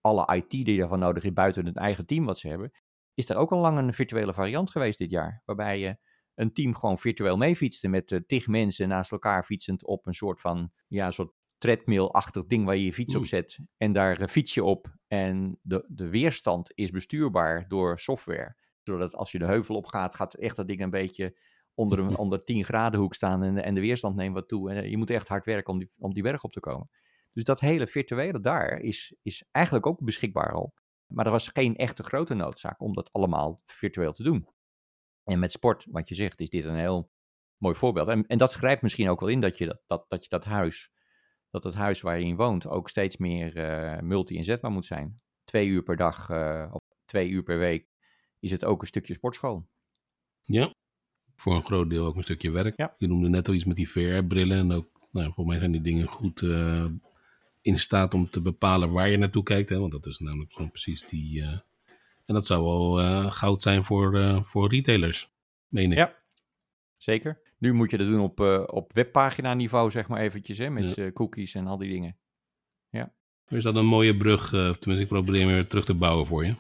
[0.03, 2.73] alle IT die daarvan nodig is buiten het eigen team wat ze hebben,
[3.15, 5.97] is er ook al lang een virtuele variant geweest dit jaar, waarbij je
[6.35, 10.41] een team gewoon virtueel meefietste met uh, tig mensen naast elkaar fietsend op een soort
[10.41, 13.59] van, ja, een soort treadmill-achtig ding waar je je fiets op zet.
[13.77, 18.57] En daar uh, fiets je op en de, de weerstand is bestuurbaar door software.
[18.83, 21.39] Zodat als je de heuvel op gaat, gaat echt dat ding een beetje
[21.75, 24.71] onder, een, onder 10 graden hoek staan en, en de weerstand neemt wat toe.
[24.71, 26.91] En uh, je moet echt hard werken om die, om die berg op te komen.
[27.33, 30.75] Dus dat hele virtuele daar is, is eigenlijk ook beschikbaar al.
[31.07, 34.49] Maar er was geen echte grote noodzaak om dat allemaal virtueel te doen.
[35.25, 37.11] En met sport, wat je zegt, is dit een heel
[37.57, 38.09] mooi voorbeeld.
[38.09, 40.45] En, en dat grijpt misschien ook wel in dat je dat, dat, dat, je dat
[40.45, 40.93] huis,
[41.51, 45.21] dat het huis waar je in woont, ook steeds meer uh, multi-inzetbaar moet zijn.
[45.45, 47.89] Twee uur per dag uh, of twee uur per week
[48.39, 49.69] is het ook een stukje sportschool.
[50.43, 50.71] Ja,
[51.37, 52.77] voor een groot deel ook een stukje werk.
[52.77, 52.95] Ja.
[52.99, 54.59] Je noemde net al iets met die VR-brillen.
[54.59, 56.85] En ook, nou, voor mij zijn die dingen goed uh,
[57.63, 59.69] in staat om te bepalen waar je naartoe kijkt.
[59.69, 59.79] Hè?
[59.79, 61.43] Want dat is namelijk gewoon precies die,
[62.25, 65.31] en dat zou wel uh, goud zijn voor, uh, voor retailers,
[65.69, 65.99] meen ik.
[65.99, 66.19] Ja,
[66.97, 67.41] zeker.
[67.59, 71.13] Nu moet je dat doen op, op webpagina niveau, zeg maar eventjes, hè, met ja.
[71.13, 72.17] cookies en al die dingen.
[72.91, 73.15] Ja.
[73.49, 74.49] Is dat een mooie brug?
[74.49, 76.57] tenminste, ik probeer weer terug te bouwen voor je.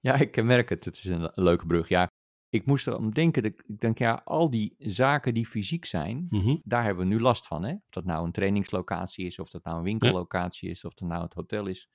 [0.00, 0.84] Ja, ik merk het.
[0.84, 1.88] Het is een, leuke brug.
[1.88, 2.09] Ja,
[2.50, 3.44] ik moest erom denken.
[3.44, 6.60] ik denk, ja, al die zaken die fysiek zijn, mm -hmm.
[6.64, 7.64] daar hebben we nu last van.
[7.64, 7.72] Hè?
[7.72, 11.22] Of dat nou een trainingslocatie is, of dat nou een winkellocatie is, of dat nou
[11.22, 11.88] het hotel is.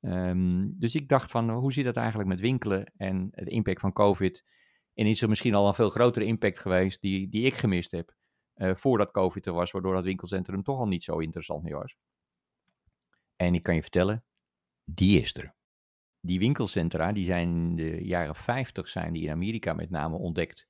[0.00, 3.92] Um, dus ik dacht van, hoe zit dat eigenlijk met winkelen en de impact van
[3.92, 4.44] COVID?
[4.94, 8.14] En is er misschien al een veel grotere impact geweest die, die ik gemist heb
[8.56, 11.96] uh, voordat COVID er was, waardoor dat winkelcentrum toch al niet zo interessant meer was.
[13.36, 14.24] En ik kan je vertellen,
[14.84, 15.54] die is er.
[16.26, 20.66] Die winkelcentra, die zijn in de jaren 50 zijn die in Amerika met name ontdekt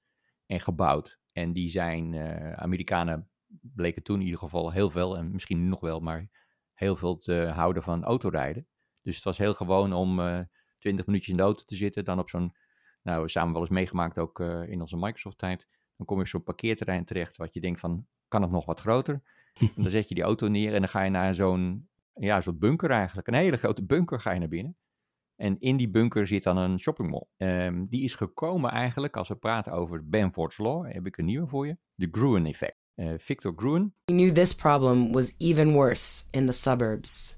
[0.47, 1.19] en gebouwd.
[1.33, 3.29] En die zijn, uh, Amerikanen
[3.61, 6.29] bleken toen in ieder geval heel veel, en misschien nog wel, maar
[6.73, 8.67] heel veel te houden van autorijden.
[9.03, 10.47] Dus het was heel gewoon om uh, eh,
[10.79, 12.05] 20 minuutjes in de auto te zitten.
[12.05, 12.57] Dan op zo'n,
[13.03, 15.69] nou, samen wel eens meegemaakt ook uh, in onze Microsoft-tijd.
[15.97, 18.81] Dan kom je op zo'n parkeerterrein terecht, wat je denkt van, kan het nog wat
[18.81, 19.23] groter?
[19.59, 22.59] en dan zet je die auto neer en dan ga je naar zo'n, ja, zo'n
[22.59, 23.29] bunker eigenlijk.
[23.29, 24.77] Een hele grote bunker ga je naar binnen.
[25.37, 27.27] En in die bunker zit dan een shoppingmall.
[27.37, 31.47] Um, die is gekomen eigenlijk, als we praten over Benford's Law, heb ik een nieuwe
[31.47, 31.77] voor je.
[31.95, 32.77] De Gruen effect.
[32.97, 33.95] Uh, Victor Gruen.
[34.05, 37.37] He knew this problem was even worse in the suburbs.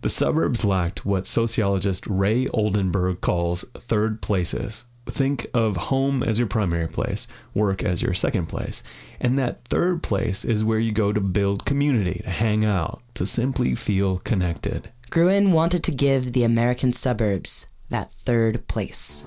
[0.00, 4.86] The suburbs lacked what sociologist Ray Oldenburg calls third places.
[5.04, 8.82] Think of home as your primary place, work as your second place,
[9.20, 13.24] and that third place is where you go to build community, to hang out, to
[13.24, 14.90] simply feel connected.
[15.10, 19.24] Gruen wanted to give the American suburbs that third place.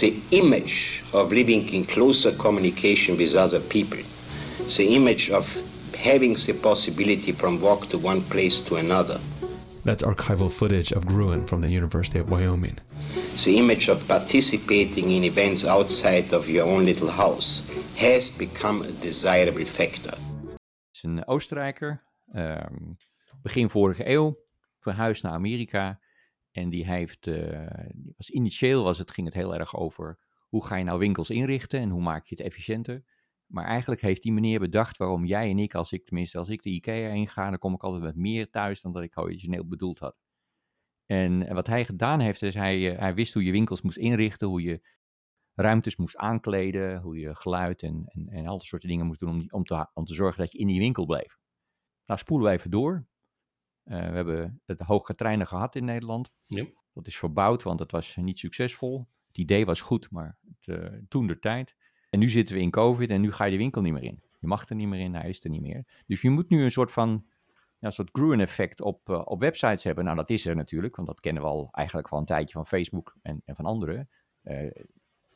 [0.00, 3.98] The image of living in closer communication with other people,
[4.76, 5.46] the image of
[5.94, 9.20] having the possibility from walk to one place to another,
[9.84, 12.78] that's archival footage of Gruen from the University of Wyoming.
[13.44, 17.62] The image of participating in events outside of your own little house
[17.96, 20.10] has become a desirable factor.
[20.10, 22.02] Het is een Oostenrijker,
[22.36, 22.96] um,
[23.42, 24.36] begin vorige eeuw,
[24.80, 26.00] verhuisd naar Amerika.
[26.50, 27.70] En die heeft, uh,
[28.16, 31.80] was initieel was het, ging het heel erg over hoe ga je nou winkels inrichten
[31.80, 33.04] en hoe maak je het efficiënter.
[33.46, 36.62] Maar eigenlijk heeft die meneer bedacht waarom jij en ik, als ik tenminste als ik
[36.62, 39.66] de IKEA heen ga, dan kom ik altijd met meer thuis dan dat ik origineel
[39.66, 40.16] bedoeld had.
[41.06, 44.48] En, wat hij gedaan heeft, is hij, eh, hij wist hoe je winkels moest inrichten,
[44.48, 44.80] hoe je
[45.54, 49.30] ruimtes moest aankleden, hoe je geluid en, en, en al dat soort dingen moest doen
[49.30, 51.38] om, om, te, om te zorgen dat je in die winkel bleef.
[52.06, 53.06] Nou, spoelen we even door.
[53.84, 56.30] Uh, we hebben het hoge treinen gehad in Nederland.
[56.46, 56.64] Ja.
[56.92, 59.08] Dat is verbouwd, want het was niet succesvol.
[59.26, 61.74] Het idee was goed, maar het, eh, toen de tijd.
[62.10, 64.22] En nu zitten we in COVID en nu ga je de winkel niet meer in.
[64.38, 66.02] Je mag er niet meer in, hij is er niet meer.
[66.06, 67.26] Dus je moet nu een soort van
[67.78, 70.04] ja, een soort Gruen-effect op, eh, op websites hebben.
[70.04, 72.66] Nou, dat is er natuurlijk, want dat kennen we al eigenlijk al een tijdje van
[72.66, 74.08] Facebook en, en van anderen.
[74.42, 74.70] Eh,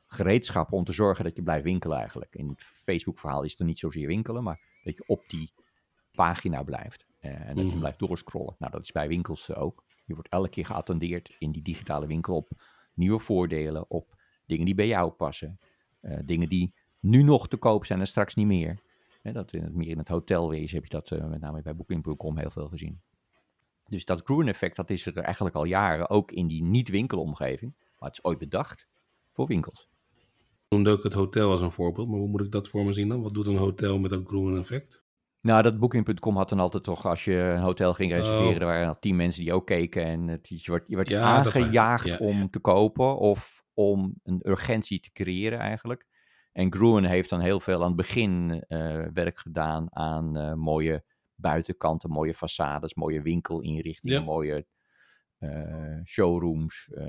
[0.07, 2.35] gereedschap om te zorgen dat je blijft winkelen eigenlijk.
[2.35, 5.53] In het Facebook-verhaal is het er niet zozeer winkelen, maar dat je op die
[6.13, 7.07] pagina blijft.
[7.25, 7.79] Eh, en dat je Mhm.
[7.79, 8.55] blijft doorscrollen.
[8.59, 9.85] Nou, dat is bij winkels eh, ook.
[10.05, 12.51] Je wordt elke keer geattendeerd in die digitale winkel op
[12.95, 14.15] nieuwe voordelen, op
[14.47, 15.59] dingen die bij jou passen.
[16.01, 18.81] eh, dingen die nu nog te koop zijn en straks niet meer.
[19.23, 21.77] Hè, dat in het, meer in het hotelwezen heb je dat eh, met name bij
[21.77, 23.01] Booking.com heel veel gezien.
[23.89, 27.75] Dus dat Gruen-effect, dat is er eigenlijk al jaren, ook in die niet-winkelomgeving.
[27.99, 28.87] Maar het is ooit bedacht
[29.33, 29.89] voor winkels.
[30.69, 33.09] noemde ook het hotel als een voorbeeld, maar hoe moet ik dat voor me zien
[33.09, 33.23] dan?
[33.23, 35.04] Wat doet een hotel met dat groen effect?
[35.45, 38.61] Nou, dat Booking.com had dan altijd toch, als je een hotel ging reserveren, Oh.
[38.61, 40.05] er waren al tien mensen die ook keken.
[40.05, 42.49] En het, je werd, je werd Ja, aangejaagd Ja, om ja.
[42.51, 46.07] te kopen of om een urgentie te creëren eigenlijk.
[46.53, 51.05] En Gruen heeft dan heel veel aan het begin eh, werk gedaan aan eh, mooie
[51.35, 54.67] buitenkanten, mooie façades, mooie winkelinrichtingen, mooie
[55.39, 56.89] eh, showrooms.
[56.95, 57.05] eh,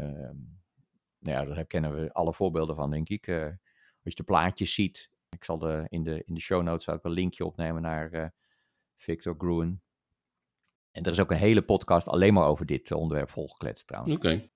[1.19, 3.27] nou ja, daar kennen we alle voorbeelden van, denk ik.
[3.29, 7.03] Als je de plaatjes ziet, ik zal de, in, de, in de show notes ook
[7.03, 8.27] een linkje opnemen naar eh,
[8.95, 9.81] Victor Gruen.
[10.91, 14.15] En er is ook een hele podcast alleen maar over dit eh, onderwerp volgekletst trouwens,
[14.15, 14.49] Oké,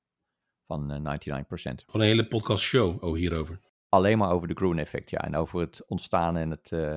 [0.70, 1.42] van eh, 99%.
[1.52, 3.60] gewoon een hele podcast show oh, hierover.
[3.90, 5.20] Alleen maar over de Gruen-effect, ja.
[5.20, 6.94] En over het ontstaan en, het, eh,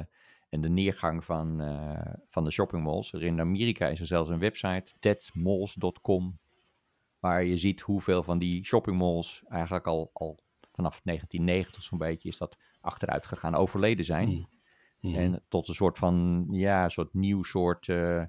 [0.48, 3.12] en de neergang van, eh, van de shoppingmalls.
[3.12, 6.38] Er In Amerika is er zelfs een website, deadmalls.com,
[7.18, 10.38] waar je ziet hoeveel van die shoppingmalls eigenlijk al, al
[10.72, 14.28] vanaf 1990 zo'n beetje is dat achteruit gegaan, overleden zijn.
[14.28, 14.48] Mm.
[15.00, 15.14] Mhm.
[15.18, 18.22] En tot een soort van, ja, een soort nieuw soort eh,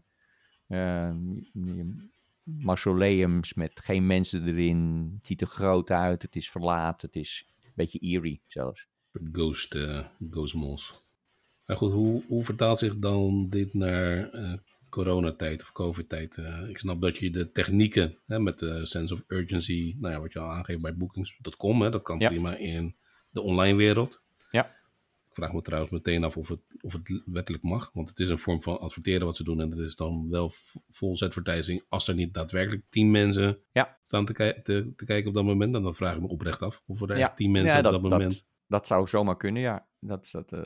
[0.67, 1.15] eh,
[2.43, 5.11] mausoleums met geen mensen erin.
[5.17, 8.87] Het ziet er groot uit, het is verlaten, het is een beetje eerie zelfs.
[9.31, 11.03] Ghost, eh ghost malls.
[11.65, 14.29] Maar goed, hoe, hoe vertaalt zich dan dit naar
[14.89, 16.37] coronatijd of covid-tijd?
[16.69, 20.33] Ik snap dat je de technieken hè, met de sense of urgency, nou ja, wat
[20.33, 22.29] je al aangeeft bij bookings.com, hè, dat kan Ja.
[22.29, 22.95] prima in
[23.29, 24.22] de online wereld.
[25.33, 28.37] Vraag me trouwens meteen af of het, of het wettelijk mag, want het is een
[28.37, 30.51] vorm van adverteren wat ze doen en het is dan wel
[30.89, 33.99] false advertising als er niet daadwerkelijk tien mensen Ja.
[34.03, 35.75] staan te, te, te kijken op dat moment.
[35.75, 37.23] En dan vraag ik me oprecht af of er Ja.
[37.23, 38.45] echt tien mensen Ja, op dat- moment...
[38.67, 39.87] Dat zou zomaar kunnen, ja.
[39.99, 40.59] Dat, dat, eh.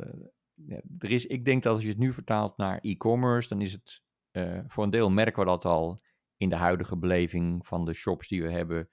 [1.00, 4.02] Er is, ik denk dat als je het nu vertaalt naar e-commerce, dan is het
[4.32, 6.02] eh, voor een deel merken we dat al
[6.38, 8.90] in de huidige beleving van de shops die we hebben,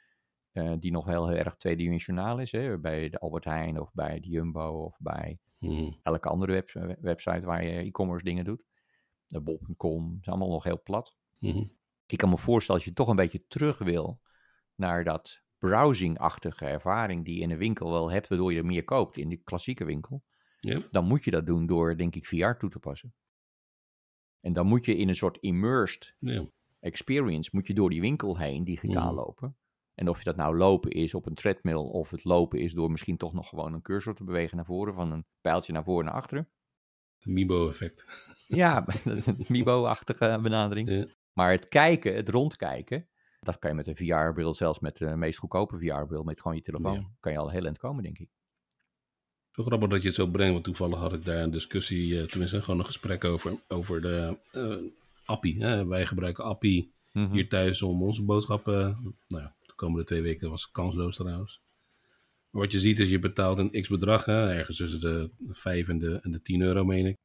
[0.52, 2.52] eh, die nog heel, heel erg tweedimensionaal is.
[2.52, 2.78] Hè?
[2.78, 5.92] Bij de Albert Heijn of bij de Jumbo of bij Mhm.
[6.02, 8.64] elke andere web- website waar je e-commerce dingen doet.
[9.26, 11.16] De bol.com, is allemaal nog heel plat.
[11.38, 11.64] Mhm.
[12.06, 14.20] Ik kan me voorstellen als je toch een beetje terug wil
[14.74, 18.84] naar dat browsing-achtige ervaring die je in een winkel wel hebt, waardoor je er meer
[18.84, 20.22] koopt in de klassieke winkel.
[20.90, 23.14] Dan moet je dat doen door, denk ik, VR toe te passen.
[24.40, 26.16] En dan moet je in een soort immersed
[26.80, 29.14] experience, moet je door die winkel heen digitaal Mhm.
[29.14, 29.56] lopen.
[29.94, 32.90] En of je dat nou lopen is op een treadmill of het lopen is door
[32.90, 36.04] misschien toch nog gewoon een cursor te bewegen naar voren, van een pijltje naar voren
[36.04, 36.48] naar achteren.
[37.22, 38.06] Mibo-effect.
[38.46, 40.88] Ja, dat is een Mibo-achtige benadering.
[40.90, 41.06] Ja.
[41.32, 43.08] Maar het kijken, het rondkijken,
[43.40, 46.62] dat kan je met een VR-bril, zelfs met de meest goedkope VR-bril, met gewoon je
[46.62, 47.10] telefoon, Ja.
[47.20, 48.28] kan je al heel eind komen, denk ik.
[49.50, 52.26] Zo grappig dat je het zo brengt, want toevallig had ik daar een discussie, eh,
[52.26, 54.76] tenminste gewoon een gesprek over, over de eh,
[55.24, 55.64] Appie.
[55.64, 55.86] Hè.
[55.86, 57.32] Wij gebruiken Appie Mhm.
[57.32, 59.54] hier thuis om onze boodschappen, nou ja,
[59.84, 61.62] komende twee weken was kansloos trouwens.
[62.50, 66.18] Maar wat je ziet is, je betaalt een x-bedrag, ergens tussen de 5 en de,
[66.22, 67.16] en de 10 euro meen ik,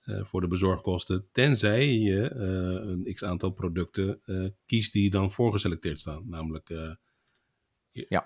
[0.00, 1.28] eh, voor de bezorgkosten.
[1.32, 6.22] Tenzij je eh, een x-aantal producten eh, kiest die dan voorgeselecteerd staan.
[6.28, 8.24] Namelijk, je- Ja.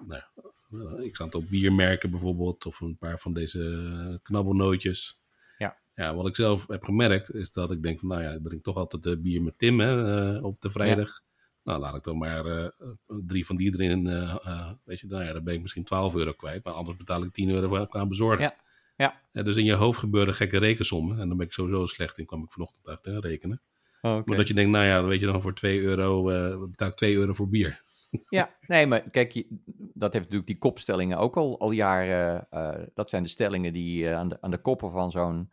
[0.70, 5.18] Nou, x-aantal biermerken bijvoorbeeld, of een paar van deze knabbelnootjes.
[5.58, 5.78] Ja.
[5.94, 8.62] Ja, wat ik zelf heb gemerkt, is dat ik denk van, nou ja, ik drink
[8.62, 11.20] toch altijd bier met Tim hè, op de vrijdag.
[11.62, 12.68] Nou, laat ik dan maar eh,
[13.06, 14.06] drie van die erin.
[14.06, 16.64] eh, eh, weet je, nou ja, dan ben ik misschien 12 euro kwijt.
[16.64, 18.42] Maar anders betaal ik 10 euro voor- qua bezorgen.
[18.44, 18.54] Ja,
[18.96, 19.20] ja.
[19.32, 21.20] Ja, dus in je hoofd gebeuren gekke rekensommen.
[21.20, 23.62] En dan ben ik sowieso slecht in, kwam ik vanochtend achter rekenen.
[24.00, 24.22] Oké.
[24.24, 26.88] Maar dat je denkt, nou ja, dan weet je dan voor 2 euro, eh betaal
[26.88, 27.82] ik 2 euro voor bier.
[28.28, 29.46] Ja, nee, maar kijk, je,
[29.94, 32.46] dat heeft natuurlijk die kopstellingen ook al, al jaren.
[32.50, 35.52] eh, dat zijn de stellingen die eh, aan, de, aan de koppen van zo'n,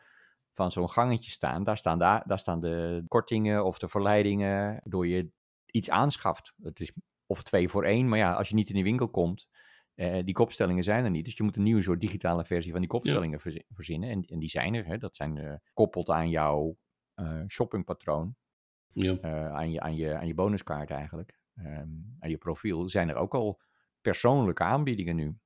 [0.53, 1.63] van zo'n gangetje staan.
[1.63, 5.29] Daar staan, daar, daar staan de kortingen of de verleidingen door je
[5.71, 6.53] iets aanschaft.
[6.61, 6.91] Het is
[7.25, 9.47] of twee voor één, maar ja, als je niet in die winkel komt,
[9.93, 11.25] eh, die kopstellingen zijn er niet.
[11.25, 14.09] Dus je moet een nieuwe soort digitale versie van die kopstellingen verzi- verzinnen.
[14.09, 14.97] En, en die zijn er, hè.
[14.97, 16.77] dat zijn eh, gekoppeld aan jouw
[17.13, 18.35] eh, shoppingpatroon
[18.93, 19.19] Ja.
[19.51, 23.33] aan, je, aan, je, aan je bonuskaart eigenlijk, ehm, aan je profiel, zijn er ook
[23.35, 23.61] al
[24.01, 25.37] persoonlijke aanbiedingen nu.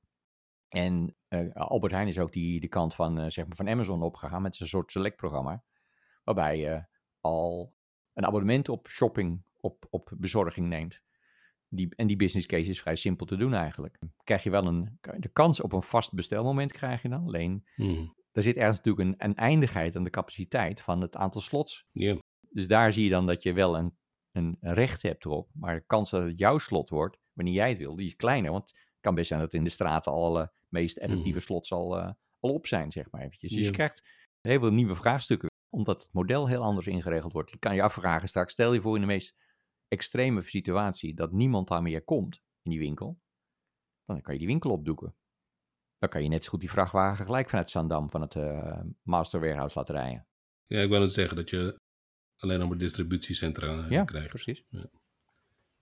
[0.68, 4.02] En uh, Albert Heijn is ook die, de kant van, uh, zeg maar van Amazon
[4.02, 5.64] opgegaan met een soort select-programma.
[6.24, 6.86] Waarbij je
[7.20, 7.76] al
[8.14, 11.02] een abonnement op shopping, op, op bezorging neemt.
[11.68, 14.00] Die, en die business case is vrij simpel te doen eigenlijk.
[14.24, 17.26] Krijg je wel een, de kans op een vast bestelmoment krijg je dan.
[17.26, 18.16] Alleen, Hmm.
[18.32, 21.86] er zit ergens natuurlijk een, een eindigheid aan de capaciteit van het aantal slots.
[22.50, 23.98] Dus daar zie je dan dat je wel een,
[24.32, 25.50] een recht hebt erop.
[25.54, 28.52] Maar de kans dat het jouw slot wordt, wanneer jij het wil, die is kleiner.
[28.52, 31.98] Want het kan best zijn dat in de straten al alle meest effectieve slots al,
[31.98, 33.52] uh, al op zijn, zeg maar eventjes.
[33.52, 34.10] Dus je krijgt
[34.42, 37.52] heel veel nieuwe vraagstukken, omdat het model heel anders ingeregeld wordt.
[37.52, 39.36] Je kan je afvragen straks, stel je voor in de meest
[39.92, 43.20] extreme situatie dat niemand daar meer komt in die winkel,
[44.06, 45.16] dan kan je die winkel opdoeken.
[45.98, 49.40] Dan kan je net zo goed die vrachtwagen gelijk vanuit Zandam van het uh, Master
[49.40, 50.26] Warehouse laten rijden.
[50.66, 51.80] ja, ik wou net zeggen dat je
[52.38, 54.30] alleen nog maar distributiecentra uh, Ja, krijgt.
[54.30, 54.64] precies.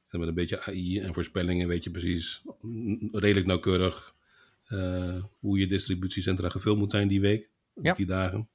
[0.07, 2.43] En met een beetje AI en voorspellingen weet je precies
[3.11, 4.15] redelijk nauwkeurig
[4.69, 7.49] uh, hoe je distributiecentra gevuld moet zijn die week,
[7.81, 7.93] Ja.
[7.93, 8.49] die dagen.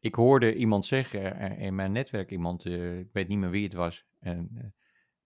[0.00, 4.04] Ik hoorde iemand zeggen in mijn netwerk, iemand, ik weet niet meer wie het was,
[4.26, 4.74] en,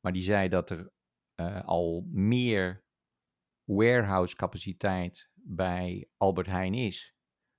[0.01, 0.93] maar die zei dat er
[1.41, 2.85] uh, al meer
[3.65, 7.15] warehouse capaciteit bij Albert Heijn is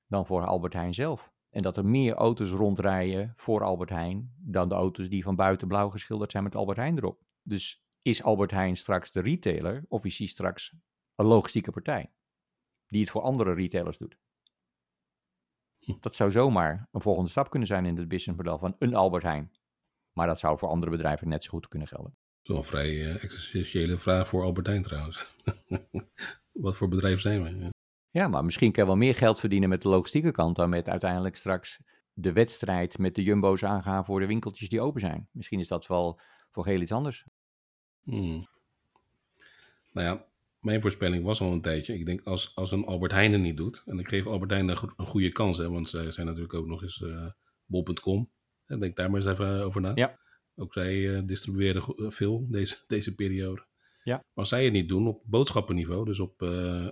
[0.06, 1.32] dan voor Albert Heijn zelf.
[1.50, 5.68] En dat er meer auto's rondrijden voor Albert Heijn dan de auto's die van buiten
[5.68, 7.24] blauw geschilderd zijn met Albert Heijn erop.
[7.42, 10.76] Dus is Albert Heijn straks de retailer of is hij straks
[11.16, 12.14] een logistieke partij
[12.88, 14.18] die het voor andere retailers doet?
[16.00, 19.52] Dat zou zomaar een volgende stap kunnen zijn in het businessmodel van een Albert Heijn.
[20.14, 22.12] Maar dat zou voor andere bedrijven net zo goed kunnen gelden.
[22.12, 25.26] Dat is wel een vrij uh, existentiële vraag voor Albert Heijn trouwens.
[26.52, 27.56] Wat voor bedrijf zijn wij?
[27.56, 27.70] Ja.
[28.10, 30.90] ja, maar misschien kan je wel meer geld verdienen met de logistieke kant dan met
[30.90, 31.80] uiteindelijk straks
[32.14, 35.28] de wedstrijd met de jumbo's aangaan voor de winkeltjes die open zijn.
[35.32, 36.20] Misschien is dat wel
[36.52, 37.26] voor heel iets anders.
[38.04, 38.48] Hmm.
[39.92, 40.26] Nou ja,
[40.60, 41.94] mijn voorspelling was al een tijdje.
[41.94, 44.68] Ik denk als, als een Albert Heijn het niet doet, en ik geef Albert Heijn
[44.68, 47.30] een, go een goede kans, hè, want zij zijn natuurlijk ook nog eens uh,
[47.66, 48.30] bol.com.
[48.80, 49.92] Denk daar maar eens even over na.
[49.96, 50.20] Ja.
[50.56, 53.66] Ook zij uh, distribueren veel deze, deze periode.
[54.04, 54.16] Ja.
[54.16, 56.88] Maar als zij het niet doen op boodschappenniveau, dus op uh,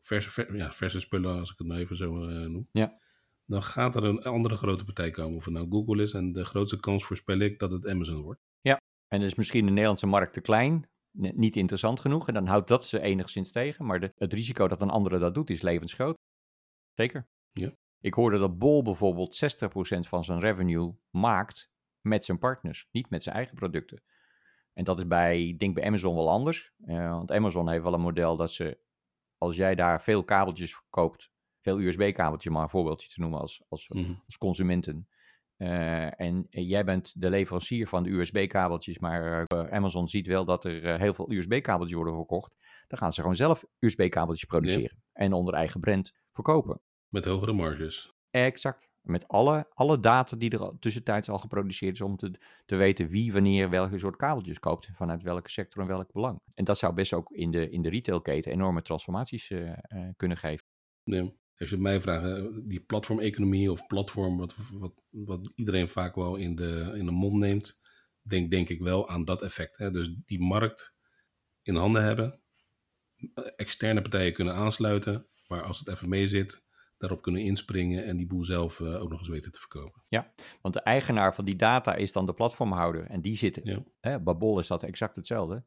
[0.00, 2.14] verse, ver, ja, verse spullen, als ik het nou even zo
[2.48, 2.98] noem, ja.
[3.44, 5.36] dan gaat er een andere grote partij komen.
[5.36, 8.40] Of het nou Google is, en de grootste kans voorspel ik dat het Amazon wordt.
[8.60, 10.88] Ja, en dus misschien de Nederlandse markt te klein,
[11.18, 12.28] niet interessant genoeg.
[12.28, 13.86] En dan houdt dat ze enigszins tegen.
[13.86, 16.16] Maar de, het risico dat een andere dat doet is levensgroot.
[16.94, 17.26] Zeker.
[17.52, 17.72] Ja.
[18.00, 23.22] Ik hoorde dat Bol bijvoorbeeld 60% van zijn revenue maakt met zijn partners, niet met
[23.22, 24.02] zijn eigen producten.
[24.72, 26.72] En dat is bij, ik denk bij Amazon wel anders.
[26.84, 28.78] Uh, want Amazon heeft wel een model dat ze,
[29.38, 31.30] als jij daar veel kabeltjes verkoopt,
[31.60, 34.12] veel USB-kabeltjes, maar een voorbeeldje te noemen als, als, Mhm.
[34.26, 35.08] als consumenten.
[35.56, 40.64] Uh, en jij bent de leverancier van de USB-kabeltjes, maar uh, Amazon ziet wel dat
[40.64, 42.54] er uh, heel veel USB-kabeltjes worden verkocht.
[42.86, 46.80] Dan gaan ze gewoon zelf USB-kabeltjes produceren en onder eigen brand verkopen.
[47.08, 48.12] Met hogere marges.
[48.30, 48.88] Exact.
[49.02, 53.32] Met alle, alle data die er tussentijds al geproduceerd is om te, te weten wie
[53.32, 56.40] wanneer welke soort kabeltjes koopt, vanuit welke sector en welk belang.
[56.54, 59.52] En dat zou best ook in de, in de retailketen enorme transformaties
[60.16, 60.66] kunnen geven.
[61.02, 61.32] Ja.
[61.58, 66.54] Als je mij vraagt, die platformeconomie of platform, wat, wat, wat iedereen vaak wel in
[66.54, 67.80] de, in de mond neemt,
[68.22, 69.76] denk, denk ik wel aan dat effect.
[69.76, 69.90] Hè?
[69.90, 70.96] Dus die markt
[71.62, 72.40] in handen hebben,
[73.56, 76.66] externe partijen kunnen aansluiten, maar als het even mee zit,
[76.98, 80.02] daarop kunnen inspringen en die boel zelf uh, ook nog eens weten te verkopen.
[80.08, 80.32] Ja,
[80.62, 83.82] want de eigenaar van die data is dan de platformhouder en die zit, ja.
[84.00, 85.64] hè, bij Bol is dat exact hetzelfde.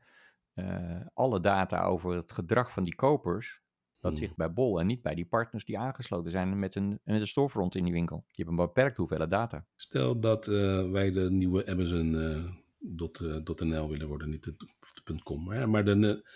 [0.56, 3.62] Uh, alle data over het gedrag van die kopers,
[4.00, 7.22] dat zit bij Bol en niet bij die partners die aangesloten zijn met een, met
[7.22, 8.18] een storefront in die winkel.
[8.18, 9.66] Die hebben een beperkt hoeveelheid data.
[9.76, 14.56] Stel dat uh, wij de nieuwe Amazon uh, dot, uh, .nl willen worden, niet de,
[15.04, 15.44] de .com.
[15.44, 16.30] Maar, maar de,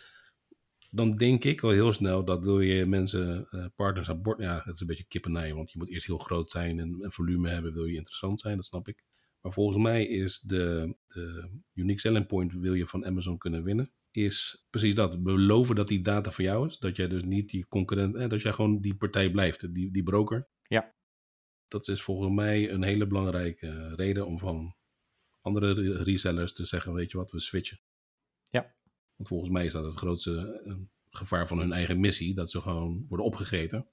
[0.95, 4.39] dan denk ik al heel snel dat wil je mensen, partners aan boord...
[4.39, 7.11] Ja, het is een beetje kippernij, want je moet eerst heel groot zijn en, en
[7.11, 9.03] volume hebben, wil je interessant zijn, dat snap ik.
[9.41, 13.91] Maar volgens mij is de, de unique selling point, wil je van Amazon kunnen winnen,
[14.11, 15.23] is precies dat.
[15.23, 16.77] Beloven dat die data voor jou is.
[16.77, 20.03] Dat jij dus niet die concurrent, eh, dat jij gewoon die partij blijft, die, die
[20.03, 20.47] broker.
[20.63, 20.95] Ja.
[21.67, 24.75] Dat is volgens mij een hele belangrijke reden om van
[25.41, 27.79] andere resellers te zeggen, weet je wat, we switchen.
[28.49, 28.75] Ja.
[29.15, 30.75] Want volgens mij is dat het grootste uh,
[31.09, 33.87] gevaar van hun eigen missie, dat ze gewoon worden opgegeten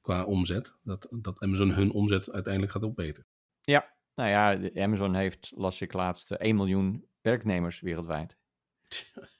[0.00, 0.78] qua omzet.
[0.82, 3.26] Dat, dat Amazon hun omzet uiteindelijk gaat opeten.
[3.60, 8.36] Ja, nou ja, Amazon heeft, las ik laatst, 1 miljoen werknemers wereldwijd.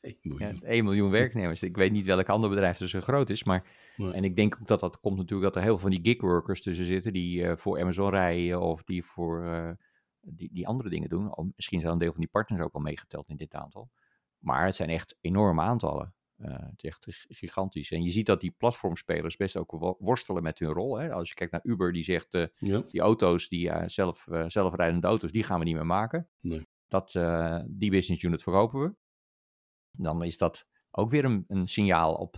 [0.01, 0.59] 1 miljoen.
[0.61, 1.63] Ja, 1 miljoen werknemers.
[1.63, 3.67] Ik weet niet welk ander bedrijf er zo groot is, maar...
[3.97, 4.13] Nee.
[4.13, 6.63] En ik denk ook dat dat komt natuurlijk dat er heel veel van die gigworkers
[6.63, 9.71] tussen zitten die uh, voor Amazon rijden of die voor uh,
[10.21, 11.37] die, die andere dingen doen.
[11.37, 13.91] Of misschien zijn een deel van die partners ook wel meegeteld in dit aantal.
[14.39, 16.15] Maar het zijn echt enorme aantallen.
[16.39, 17.91] Uh, het is echt gigantisch.
[17.91, 20.99] En je ziet dat die platformspelers best ook worstelen met hun rol.
[20.99, 21.13] Hè?
[21.13, 22.81] Als je kijkt naar Uber, die zegt, uh, ja.
[22.81, 26.29] die auto's, die uh, zelf, zelfrijdende auto's, die gaan we niet meer maken.
[26.41, 26.67] Nee.
[26.89, 27.13] Dat,
[27.67, 28.95] die business unit verkopen we.
[29.91, 32.37] Dan is dat ook weer een, een signaal op,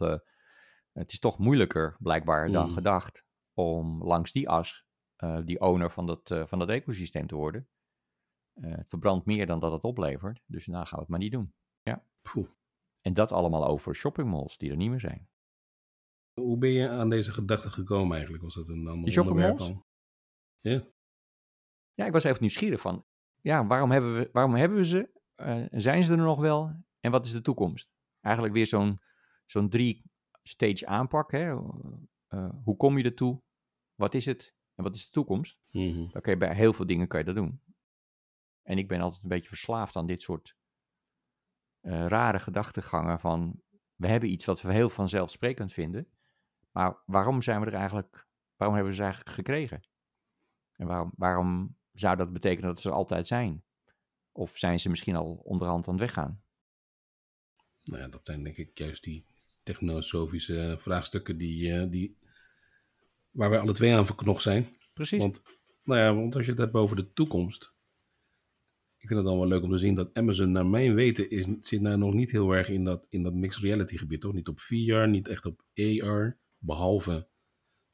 [0.92, 3.24] het is toch moeilijker blijkbaar dan gedacht
[3.55, 4.84] om langs die as
[5.44, 7.68] die owner van dat, van dat ecosysteem te worden.
[8.61, 11.55] het verbrandt meer dan dat het oplevert, dus nou gaan we het maar niet doen.
[12.23, 12.49] Poeh.
[13.01, 15.29] En dat allemaal over shoppingmalls die er niet meer zijn.
[16.33, 18.43] Hoe ben je aan deze gedachte gekomen eigenlijk?
[18.43, 19.87] Was dat een ander onderwerp al?
[20.59, 20.83] Ja.
[21.93, 23.07] Ja, ik was even nieuwsgierig van,
[23.41, 25.11] ja, waarom hebben we, waarom hebben we ze?
[25.37, 26.85] Uh, zijn ze er nog wel?
[27.01, 27.91] En wat is de toekomst?
[28.21, 29.01] Eigenlijk weer zo'n
[29.47, 31.31] zo'n drie-stage aanpak.
[31.31, 31.53] Hè?
[32.29, 33.43] Uh, hoe kom je ertoe?
[33.95, 34.55] Wat is het?
[34.75, 35.59] En wat is de toekomst?
[35.71, 36.11] Mm -hmm.
[36.11, 37.62] Kan je bij heel veel dingen kan je dat doen.
[38.62, 40.57] En ik ben altijd een beetje verslaafd aan dit soort
[41.83, 43.62] uh, rare gedachtegangen van
[43.95, 46.09] we hebben iets wat we heel vanzelfsprekend vinden,
[46.70, 48.26] maar waarom zijn we er eigenlijk,
[48.57, 49.89] waarom hebben we ze eigenlijk gekregen?
[50.72, 53.64] En waarom, waarom zou dat betekenen dat ze er altijd zijn?
[54.33, 56.43] Of zijn ze misschien al onderhand aan het weggaan?
[57.83, 59.26] Nou ja, dat zijn denk ik juist die
[59.62, 62.18] technosofische vraagstukken die, uh, die,
[63.31, 64.76] waar wij alle twee aan verknocht zijn.
[64.93, 65.22] Precies.
[65.22, 65.43] Want,
[65.83, 67.74] nou ja, want als je het hebt over de toekomst,
[69.01, 71.46] ik vind het dan wel leuk om te zien dat Amazon, naar mijn weten, is,
[71.61, 74.32] zit nou nog niet heel erg in dat, in dat mixed reality gebied, toch?
[74.32, 77.28] Niet op VR, niet echt op AR, behalve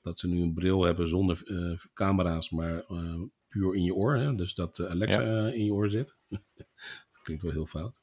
[0.01, 4.17] dat ze nu een bril hebben zonder uh, camera's, maar uh, puur in je oor.
[4.17, 4.35] Hè?
[4.35, 5.49] Dus dat uh, Alexa ja.
[5.49, 6.17] in je oor zit.
[7.09, 8.01] dat klinkt wel heel fout.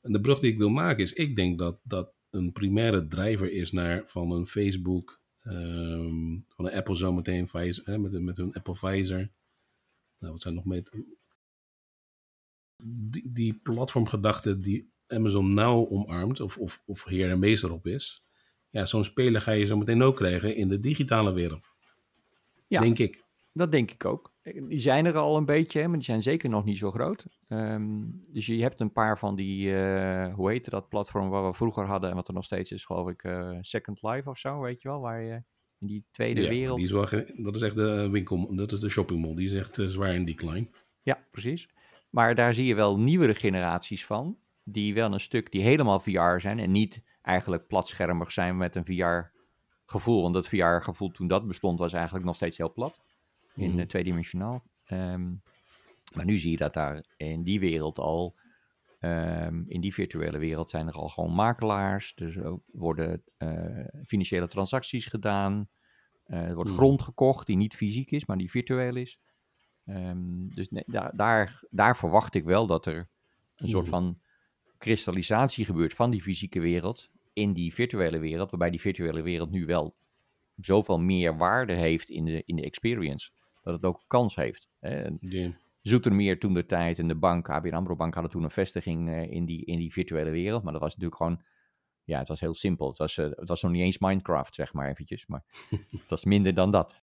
[0.00, 3.52] En de brug die ik wil maken is, ik denk dat dat een primaire drijver
[3.52, 7.48] is naar van een Facebook, um, van een Apple zometeen,
[7.84, 9.28] met, met hun Apple Visor.
[10.18, 10.82] Nou, wat zijn nog mee?
[12.84, 18.24] Die, die platformgedachte die Amazon nou omarmt, of, of, of heer en meester op is,
[18.70, 21.68] ja, zo'n speler ga je zo meteen ook krijgen in de digitale wereld.
[22.66, 23.26] Ja, denk ik.
[23.52, 24.32] Dat denk ik ook.
[24.42, 27.26] Die zijn er al een beetje, maar die zijn zeker nog niet zo groot.
[27.48, 31.54] Um, dus je hebt een paar van die, uh, hoe heette dat platform waar we
[31.54, 34.60] vroeger hadden en wat er nog steeds is, geloof ik, uh, Second Life of zo,
[34.60, 35.42] weet je wel, waar je
[35.78, 36.76] in die tweede ja, wereld...
[36.76, 37.06] Die is wel,
[37.36, 40.14] dat is echt de winkel, dat is de shopping mall, die is echt uh, zwaar
[40.14, 40.68] in decline.
[41.02, 41.68] Ja, precies.
[42.10, 46.38] Maar daar zie je wel nieuwere generaties van, die wel een stuk die helemaal VR
[46.38, 50.22] zijn en niet eigenlijk platschermig zijn met een VR-gevoel.
[50.22, 53.00] Want dat VR-gevoel toen dat bestond was eigenlijk nog steeds heel plat,
[53.54, 53.86] in mm.
[53.86, 54.62] tweedimensionaal.
[54.92, 55.42] Um,
[56.14, 58.36] maar nu zie je dat daar in die wereld al,
[59.00, 62.14] um, in die virtuele wereld zijn er al gewoon makelaars.
[62.14, 65.68] Dus er worden uh, financiële transacties gedaan.
[66.26, 66.76] Uh, er wordt mm.
[66.76, 69.18] grond gekocht die niet fysiek is, maar die virtueel is.
[69.90, 73.08] Um, dus nee, daar, daar, daar, verwacht ik wel dat er
[73.56, 74.20] een soort van
[74.78, 79.66] kristallisatie gebeurt van die fysieke wereld in die virtuele wereld, waarbij die virtuele wereld nu
[79.66, 79.96] wel
[80.56, 83.30] zoveel meer waarde heeft in de, in de experience,
[83.62, 84.68] dat het ook kans heeft.
[84.78, 85.06] Hè.
[85.20, 85.52] Yeah.
[85.82, 89.30] Zoetermeer toen de tijd en de bank, ABN AMRO Bank hadden toen een vestiging uh,
[89.30, 91.42] in, die, in die virtuele wereld, maar dat was natuurlijk gewoon,
[92.04, 92.88] ja, het was heel simpel.
[92.88, 95.44] Het was, uh, het was nog niet eens Minecraft, zeg maar eventjes, maar
[95.90, 97.00] het was minder dan dat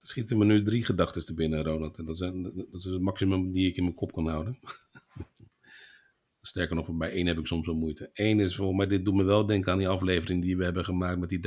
[0.00, 1.98] schieten me nu drie gedachten te binnen, Ronald.
[1.98, 4.58] En dat, zijn, dat is het maximum die ik in mijn kop kan houden.
[6.42, 8.10] Sterker nog, bij één heb ik soms wel moeite.
[8.12, 10.84] Eén is volgens mij, dit doet me wel denken aan die aflevering die we hebben
[10.84, 11.40] gemaakt met die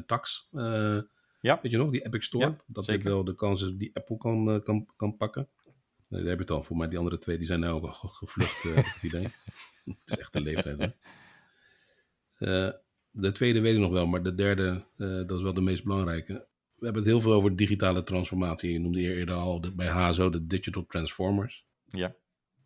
[0.00, 0.48] 30% tax.
[0.52, 1.00] Uh,
[1.40, 1.58] ja.
[1.62, 2.44] Weet je nog, die Epic Store.
[2.44, 3.02] Ja, dat zeker.
[3.02, 5.48] dit wel de kans is die Apple kan, uh, kan, kan pakken.
[6.08, 6.62] Nee, daar heb je het al.
[6.62, 9.22] Voor mij die andere twee die zijn nou ook al gevlucht, uh, het idee.
[9.84, 10.92] het is echt een leeftijd hoor.
[13.10, 16.46] de tweede weet ik nog wel, maar de derde, dat is wel de meest belangrijke
[16.78, 18.72] we hebben het heel veel over digitale transformatie.
[18.72, 21.66] Je noemde eerder al de, bij HSO de Digital Transformers.
[21.84, 22.14] Ja.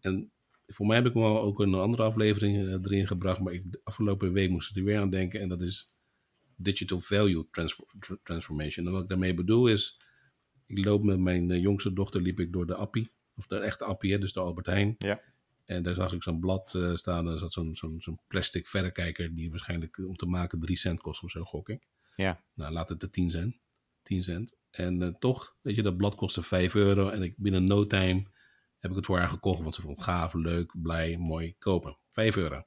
[0.00, 0.32] En
[0.66, 3.80] voor mij heb ik wel ook een andere aflevering uh, erin gebracht, maar ik, de
[3.84, 5.40] afgelopen week moest ik er weer aan denken.
[5.40, 5.94] En dat is
[6.56, 7.86] Digital Value transfor
[8.22, 8.86] Transformation.
[8.86, 10.00] En wat ik daarmee bedoel is,
[10.66, 13.84] ik loop met mijn uh, jongste dochter, liep ik door de Appie, of de echte
[13.84, 14.94] Appie, hè, dus de Albert Heijn.
[14.98, 15.20] Ja.
[15.64, 19.34] En daar zag ik zo'n blad uh, staan, daar zat zo'n zo'n zo'n plastic verrekijker
[19.34, 21.86] die waarschijnlijk om te maken 3 cent kost of zo, gok ik.
[22.16, 22.44] Ja.
[22.54, 23.56] Nou, laat het de 10 cent.
[24.02, 24.56] 10 cent.
[24.70, 27.08] En uh, toch, weet je, dat blad kostte 5 euro.
[27.08, 28.26] En ik binnen no time
[28.78, 29.62] heb ik het voor haar gekocht.
[29.62, 31.98] Want ze vond het gaaf, leuk, blij, mooi, kopen.
[32.12, 32.62] 5 euro.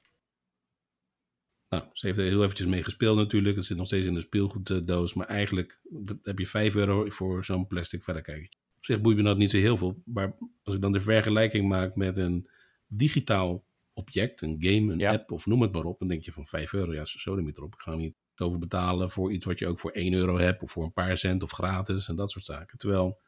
[1.68, 3.56] Nou, ze heeft er heel eventjes mee gespeeld natuurlijk.
[3.56, 5.14] Het zit nog steeds in de speelgoeddoos.
[5.14, 5.80] Maar eigenlijk
[6.22, 8.58] heb je 5 euro voor zo'n plastic verrekijkertje.
[8.76, 10.02] Op zich boeit me dat niet zo heel veel.
[10.04, 12.48] Maar als ik dan de vergelijking maak met een
[12.86, 15.12] digitaal object, een game, een Ja.
[15.12, 15.98] app of noem het maar op.
[15.98, 17.74] Dan denk je van 5 euro, ja, zo niet erop.
[17.74, 20.62] Ik ga niet over betalen voor iets wat je ook voor 1 euro hebt.
[20.62, 22.78] Of voor een paar cent of gratis en dat soort zaken.
[22.78, 23.20] Terwijl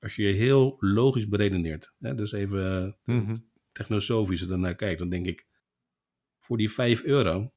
[0.00, 1.94] als je heel logisch beredeneert.
[1.98, 3.36] Hè, dus even Mhm.
[3.72, 4.98] technosofisch ernaar kijkt.
[4.98, 5.46] Dan denk ik,
[6.40, 7.52] voor die 5 euro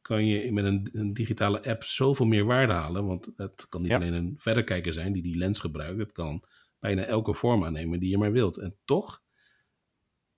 [0.00, 3.06] kan je met een, een, digitale app zoveel meer waarde halen.
[3.06, 3.96] Want het kan niet Ja.
[3.96, 5.98] alleen een verrekijker zijn die die lens gebruikt.
[5.98, 6.44] Het kan
[6.78, 8.56] bijna elke vorm aannemen die je maar wilt.
[8.58, 9.22] En toch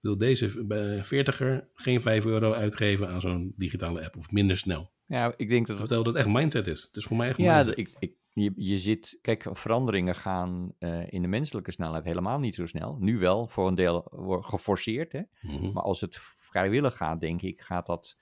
[0.00, 4.16] wil deze eh, veertiger geen 5 euro uitgeven aan zo'n digitale app.
[4.16, 4.92] Of minder snel.
[5.06, 5.76] Ja, ik denk dat...
[5.76, 6.82] Terwijl dat echt mindset is.
[6.82, 9.18] Het is voor mij echt Ja, ik, ik, je, je zit...
[9.22, 12.96] Kijk, veranderingen gaan eh, in de menselijke snelheid helemaal niet zo snel.
[13.00, 14.02] Nu wel, voor een deel
[14.40, 15.22] geforceerd, hè.
[15.40, 15.72] Mhm.
[15.72, 18.16] Maar als het vrijwillig gaat, denk ik, gaat dat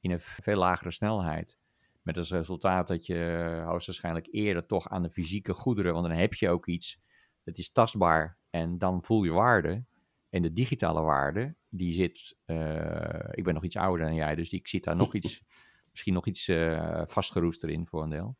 [0.00, 1.58] in een veel lagere snelheid.
[2.02, 6.16] Met als resultaat dat je eh, hoogstwaarschijnlijk eerder toch aan de fysieke goederen, want dan
[6.16, 7.00] heb je ook iets,
[7.44, 9.84] dat is tastbaar en dan voel je waarde.
[10.30, 14.52] En de digitale waarde, die zit, eh, ik ben nog iets ouder dan jij, dus
[14.52, 15.42] ik zit daar nog iets,
[15.90, 18.36] misschien nog iets eh vastgeroest erin voor een deel.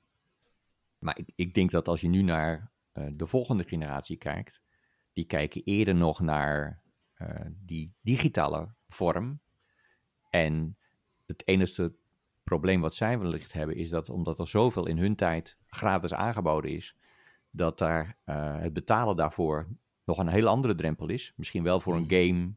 [0.99, 4.61] Maar ik, ik denk dat als je nu naar eh, de volgende generatie kijkt,
[5.13, 6.83] die kijken eerder nog naar
[7.15, 9.41] eh, die digitale vorm.
[10.31, 10.79] En
[11.27, 11.95] het enige
[12.45, 16.71] probleem wat zij wellicht hebben, is dat omdat er zoveel in hun tijd gratis aangeboden
[16.71, 16.97] is,
[17.51, 18.19] dat daar
[18.61, 19.69] het betalen daarvoor
[20.05, 21.33] nog een hele andere drempel is.
[21.37, 22.55] Misschien wel voor een game,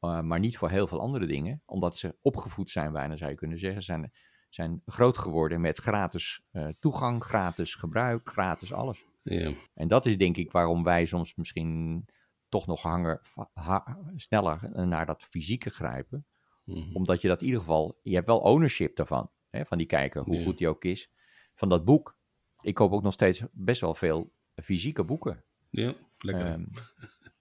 [0.00, 1.62] eh, maar niet voor heel veel andere dingen.
[1.64, 3.82] Omdat ze opgevoed zijn, bijna zou je kunnen zeggen.
[3.82, 4.12] Zijn,
[4.48, 9.04] zijn groot geworden met gratis eh, toegang, gratis gebruik, gratis alles.
[9.22, 9.52] Ja.
[9.74, 12.04] En dat is denk ik waarom wij soms misschien
[12.48, 13.20] toch nog hangen,
[13.52, 16.26] ha- sneller naar dat fysieke grijpen.
[16.64, 16.94] Mhm.
[16.96, 19.30] Omdat je dat in ieder geval, je hebt wel ownership daarvan.
[19.50, 20.44] Hè, van die kijker, hoe Ja.
[20.44, 21.10] goed die ook is.
[21.54, 22.18] Van dat boek.
[22.60, 25.44] Ik koop ook nog steeds best wel veel fysieke boeken.
[25.70, 26.46] ja, lekker.
[26.46, 26.64] Ehm,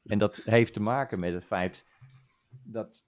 [0.04, 1.86] en dat heeft te maken met het feit
[2.66, 3.04] dat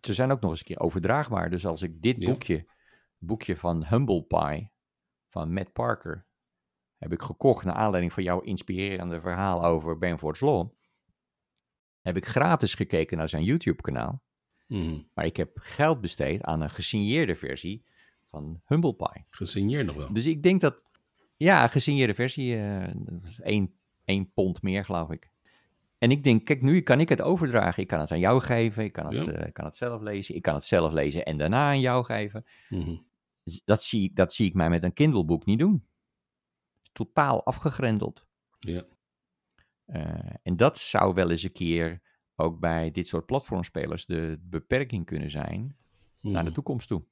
[0.00, 1.50] ze zijn ook nog eens een keer overdraagbaar.
[1.50, 2.28] Dus als ik dit Ja.
[2.30, 2.66] boekje,
[3.18, 4.70] boekje van Humble Pie
[5.28, 6.26] van Matt Parker,
[6.98, 10.70] heb ik gekocht naar aanleiding van jouw inspirerende verhaal over Benford's Law,
[12.00, 14.22] heb ik gratis gekeken naar zijn YouTube-kanaal.
[14.66, 15.00] Mhm.
[15.14, 17.84] Maar ik heb geld besteed aan een gesigneerde versie
[18.28, 19.24] van Humble Pie.
[19.30, 20.12] Gesigneerd nog wel.
[20.12, 20.82] Dus ik denk dat,
[21.36, 22.56] ja, een gesigneerde versie,
[22.94, 23.74] dat is één,
[24.04, 25.30] één pond meer, geloof ik.
[26.02, 27.82] En ik denk, kijk, nu kan ik het overdragen.
[27.82, 29.32] Ik kan het aan jou geven, ik kan het, Ja.
[29.32, 32.44] eh, kan het zelf lezen, ik kan het zelf lezen en daarna aan jou geven.
[32.68, 32.96] Mhm.
[33.64, 35.86] Dat zie, ik- dat zie ik mij met een Kindle-boek niet doen.
[36.92, 38.26] Totaal afgegrendeld.
[38.58, 38.84] Ja.
[39.84, 42.00] Eh, en dat zou wel eens een keer
[42.36, 45.76] ook bij dit soort platformspelers de beperking kunnen zijn
[46.20, 46.52] naar de Mhm.
[46.52, 47.04] toekomst toe.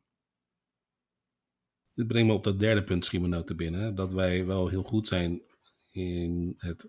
[1.95, 3.95] Dit brengt me op dat derde punt, me nou te binnen.
[3.95, 5.41] Dat wij wel heel goed zijn
[5.91, 6.89] in het...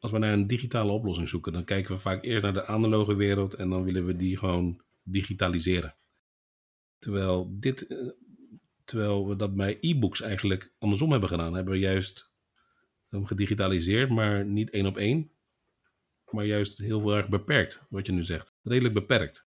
[0.00, 3.14] Als we naar een digitale oplossing zoeken, dan kijken we vaak eerst naar de analoge
[3.14, 5.96] wereld en dan willen we die gewoon digitaliseren.
[6.98, 8.08] Terwijl, dit, eh,
[8.84, 11.54] terwijl we dat bij e-books eigenlijk andersom hebben gedaan.
[11.54, 12.34] Hebben we juist
[13.08, 15.30] hem gedigitaliseerd, maar niet één op één.
[16.30, 18.56] Maar juist heel erg beperkt, wat je nu zegt.
[18.62, 19.48] Redelijk beperkt.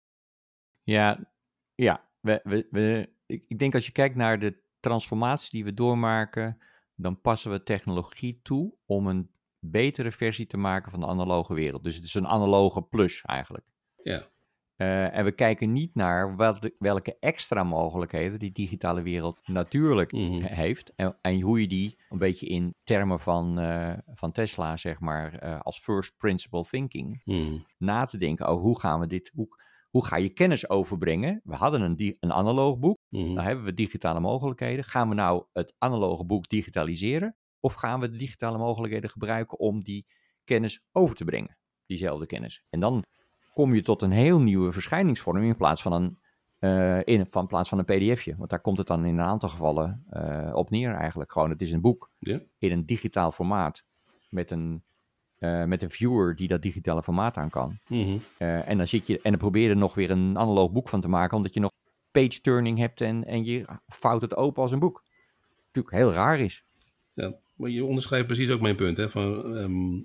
[0.83, 1.33] Ja,
[1.75, 5.73] ja we, we, we, ik, ik denk als je kijkt naar de transformatie die we
[5.73, 6.61] doormaken,
[6.95, 9.31] dan passen we technologie toe om een
[9.65, 11.83] betere versie te maken van de analoge wereld.
[11.83, 13.65] Dus het is een analoge plus eigenlijk.
[14.03, 14.21] Ja.
[14.75, 20.41] Eh, en we kijken niet naar welke, welke extra mogelijkheden die digitale wereld natuurlijk Mhm.
[20.41, 20.93] he- heeft.
[20.95, 25.33] En, en hoe je die een beetje in termen van, eh, van Tesla, zeg maar,
[25.33, 27.57] eh, als first principle thinking, Mhm.
[27.77, 29.47] na te denken over hoe gaan we dit, hoe,
[29.89, 31.41] hoe ga je kennis overbrengen?
[31.43, 33.33] We hadden een, een analoog boek, Mhm.
[33.33, 34.83] nou hebben we digitale mogelijkheden.
[34.83, 37.35] Gaan we nou het analoge boek digitaliseren?
[37.61, 40.05] Of gaan we de digitale mogelijkheden gebruiken om die
[40.43, 41.57] kennis over te brengen?
[41.85, 42.63] Diezelfde kennis.
[42.69, 43.03] En dan
[43.53, 46.17] kom je tot een heel nieuwe verschijningsvorm in plaats van een,
[46.59, 48.35] eh, in, van plaats van een pdfje.
[48.37, 51.31] Want daar komt het dan in een aantal gevallen eh, op neer eigenlijk.
[51.31, 52.39] Gewoon, het is een boek Ja.
[52.57, 53.83] in een digitaal formaat
[54.29, 54.83] met een,
[55.37, 57.79] eh, met een viewer die dat digitale formaat aan kan.
[57.87, 58.17] Mhm.
[58.37, 61.01] En dan zit je en dan probeer je er nog weer een analoog boek van
[61.01, 61.71] te maken, omdat je nog
[62.11, 65.03] page turning hebt en, en je vouwt het open als een boek.
[65.65, 66.65] Natuurlijk heel raar is.
[67.13, 68.97] Ja, maar je onderschrijft precies ook mijn punt.
[68.97, 69.95] Hè, van, ehm,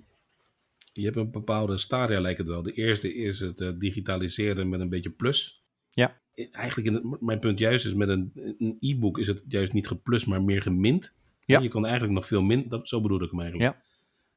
[0.93, 2.63] je hebt een bepaalde stadia, lijkt het wel.
[2.63, 5.63] De eerste is het eh, digitaliseren met een beetje plus.
[5.89, 6.21] Ja.
[6.51, 8.31] Eigenlijk, in het, mijn punt juist is met een,
[8.79, 11.15] e-book is het juist niet geplus, maar meer gemint.
[11.45, 11.59] Ja.
[11.59, 13.73] Je kan eigenlijk nog veel min, dat, zo bedoel ik hem eigenlijk.
[13.75, 13.83] Ja.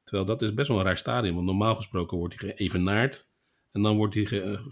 [0.03, 3.29] Terwijl dat is best wel een raar stadium, want normaal gesproken wordt hij geëvenaard.
[3.71, 4.65] En dan wordt hij, ge, eh, dan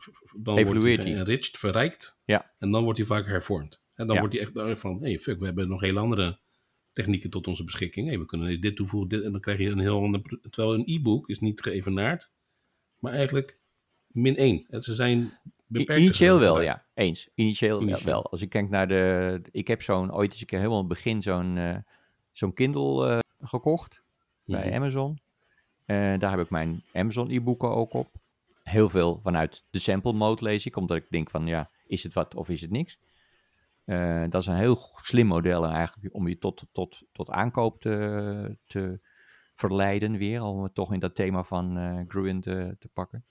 [0.43, 1.19] wordt Evalueert hij hij.
[1.19, 2.21] enriched, verrijkt.
[2.25, 2.51] Ja.
[2.59, 3.81] En dan wordt hij vaak hervormd.
[3.93, 4.21] En dan Ja.
[4.21, 6.39] wordt hij echt eh, van, hey, fuck, we hebben nog hele andere
[6.99, 8.07] technieken tot onze beschikking.
[8.07, 10.21] Hey, we kunnen dit toevoegen, dit, en dan krijg je een heel ander...
[10.49, 12.31] Terwijl een e-book is niet geëvenaard,
[12.99, 13.59] maar eigenlijk
[14.07, 14.65] min 1.
[14.69, 16.01] Ze zijn beperkt.
[16.01, 16.85] Initieel wel, ja.
[16.93, 17.29] Eens.
[17.35, 18.05] Initieel, Initieel.
[18.05, 18.31] wel.
[18.31, 19.41] Als ik kijk naar de...
[19.51, 21.75] Ik heb zo'n, ooit eens een keer helemaal in het begin zo'n eh,
[22.31, 24.01] zo'n Kindle eh, gekocht
[24.45, 24.75] bij Mhm.
[24.75, 25.19] Amazon.
[25.85, 28.09] Eh, daar heb ik mijn Amazon e-boeken ook op.
[28.63, 32.13] Heel veel vanuit de sample mode lees ik, omdat ik denk van ja, is het
[32.13, 32.99] wat of is het niks?
[33.89, 38.57] Eh, dat is een heel slim model eigenlijk om je tot, tot, tot aankoop te,
[38.65, 38.99] te
[39.55, 43.25] verleiden weer, om het toch in dat thema van uh, Gruen te, te pakken.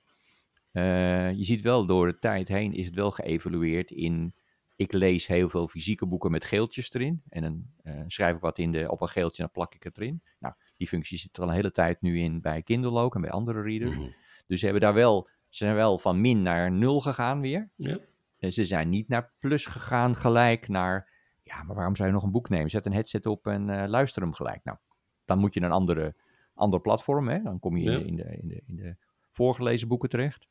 [0.72, 4.34] Uh, je ziet wel door de tijd heen is het wel geëvalueerd in,
[4.76, 8.58] ik lees heel veel fysieke boeken met geeltjes erin en dan uh, schrijf ik wat
[8.58, 10.22] in de, op een geeltje en dan plak ik het erin.
[10.38, 13.20] Nou, die functie zit er al een hele tijd nu in bij Kindle ook en
[13.20, 13.96] bij andere readers.
[13.96, 14.08] Mhm.
[14.46, 17.70] Dus ze hebben daar wel, ze zijn wel van min naar nul gegaan weer.
[17.76, 17.98] Ja.
[18.40, 21.10] Ze zijn niet naar plus gegaan gelijk naar,
[21.42, 22.70] ja, maar waarom zou je nog een boek nemen?
[22.70, 24.64] Zet een headset op en uh, luister hem gelijk.
[24.64, 24.78] Nou,
[25.24, 26.14] dan moet je een andere,
[26.54, 27.42] ander platform, hè?
[27.42, 27.98] dan kom je Ja.
[27.98, 28.96] in, de, in, de, in de
[29.30, 30.46] voorgelezen boeken terecht.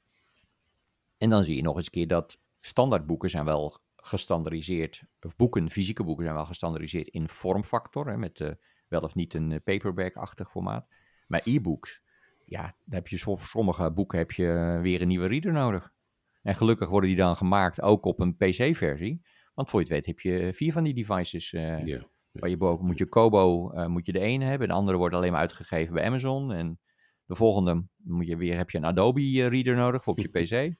[1.17, 5.69] En dan zie je nog eens een keer dat standaardboeken zijn wel gestandardiseerd, of boeken,
[5.69, 8.51] fysieke boeken zijn wel gestandardiseerd in vormfactor, hè, met uh,
[8.87, 10.87] wel of niet een paperback-achtig formaat.
[11.27, 12.01] Maar e-books,
[12.45, 15.93] ja, daar heb je voor sommige boeken heb je weer een nieuwe reader nodig.
[16.41, 19.21] En gelukkig worden die dan gemaakt ook op een PC-versie.
[19.53, 21.53] Want voor je het weet heb je vier van die devices.
[21.53, 22.09] Uh, Ja.
[22.31, 24.67] Waar je boven moet je Kobo, uh, moet je de ene hebben.
[24.67, 26.51] De andere wordt alleen maar uitgegeven bij Amazon.
[26.51, 26.79] En
[27.25, 30.29] de volgende moet je weer, heb je een Adobe reader nodig voor op je
[30.73, 30.77] PC.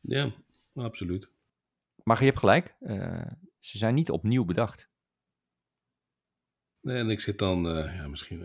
[0.00, 0.32] Ja,
[0.74, 1.30] absoluut.
[2.02, 3.26] Maar je hebt gelijk, uh,
[3.58, 4.90] ze zijn niet opnieuw bedacht.
[6.80, 8.42] Nee, en ik zit dan, uh, ja, misschien,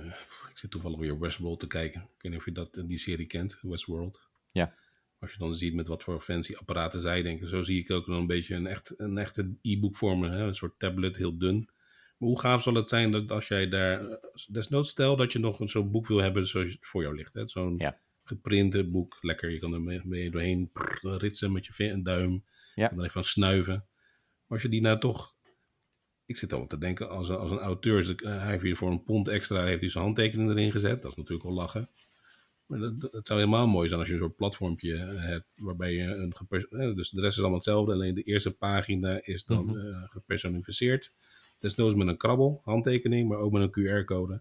[0.52, 2.02] ik zit toevallig weer Westworld te kijken.
[2.02, 4.28] Ik weet niet of je dat, die serie kent, Westworld.
[4.52, 4.74] Ja.
[5.26, 8.06] Als je dan ziet met wat voor fancy apparaten zij denken, zo zie ik ook
[8.06, 10.32] dan een beetje een, echt, een echte e-book vormen.
[10.32, 10.44] Hè?
[10.44, 11.70] Een soort tablet, heel dun.
[12.18, 15.60] Maar hoe gaaf zal het zijn dat als jij daar, desnoods stel dat je nog
[15.64, 17.34] zo'n boek wil hebben zoals het voor jou ligt.
[17.34, 17.48] hè?
[17.48, 18.00] Zo'n Ja.
[18.24, 22.44] geprinte boek, lekker, je kan er mee, doorheen prrr, ritsen met je en duim.
[22.76, 22.90] Ja.
[22.90, 23.74] En dan even aan snuiven.
[23.74, 23.84] Maar
[24.48, 25.36] als je die nou toch
[26.26, 28.92] ik zit al te denken, als een, als een auteur, eh, hij heeft hier voor
[28.92, 31.02] een pond extra, heeft hij zijn handtekening erin gezet.
[31.02, 31.90] Dat is natuurlijk wel lachen.
[32.66, 36.04] Maar dat, zou helemaal mooi zijn als je een soort platformpje eh, hebt, waarbij je
[36.04, 36.34] een
[36.70, 39.78] eh, dus de rest is allemaal hetzelfde, alleen de eerste pagina is dan Mhm.
[39.78, 41.14] eh, gepersonificeerd.
[41.60, 43.72] Desnoods met een krabbel, handtekening, maar ook met een
[44.04, 44.34] QR-code.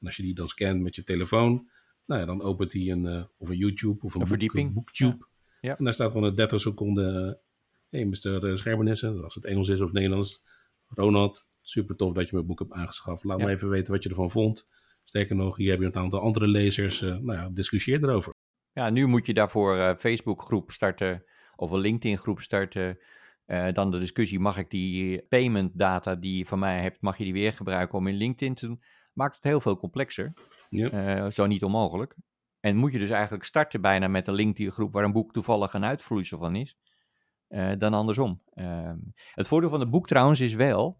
[0.00, 1.68] En als je die dan scant met je telefoon,
[2.06, 4.72] nou ja, dan opent hij een, of een YouTube of een, Een boek- verdieping.
[4.72, 5.26] booktube.
[5.60, 5.76] Ja.
[5.78, 7.38] En daar staat gewoon een 30 seconden,
[7.88, 8.56] hé, hey, Mr.
[8.58, 10.42] Scherbernissen, als het Engels is of Nederlands,
[10.88, 13.24] Ronald, super tof dat je mijn boek hebt aangeschaft.
[13.24, 13.44] Laat Ja.
[13.44, 14.68] me even weten wat je ervan vond.
[15.08, 17.02] Sterker nog, hier heb je een aantal andere lezers.
[17.02, 18.32] eh, nou ja, discussieer erover.
[18.72, 21.24] Ja, nu moet je daarvoor een Facebook-groep starten
[21.56, 22.98] of een LinkedIn-groep starten.
[23.44, 27.18] Eh, dan de discussie, mag ik die payment data die je van mij hebt, mag
[27.18, 28.82] je die weer gebruiken om in LinkedIn te doen?
[29.12, 30.32] Maakt het heel veel complexer.
[30.68, 30.90] Ja.
[30.90, 32.16] Eh, zo niet onmogelijk.
[32.60, 35.84] En moet je dus eigenlijk starten bijna met een LinkedIn-groep waar een boek toevallig een
[35.84, 36.76] uitvloeisel van is,
[37.48, 38.42] eh, dan andersom.
[38.52, 38.98] Ehm,
[39.34, 40.98] het voordeel van het boek trouwens is wel,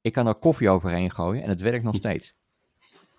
[0.00, 2.34] ik kan er koffie overheen gooien en het werkt nog steeds.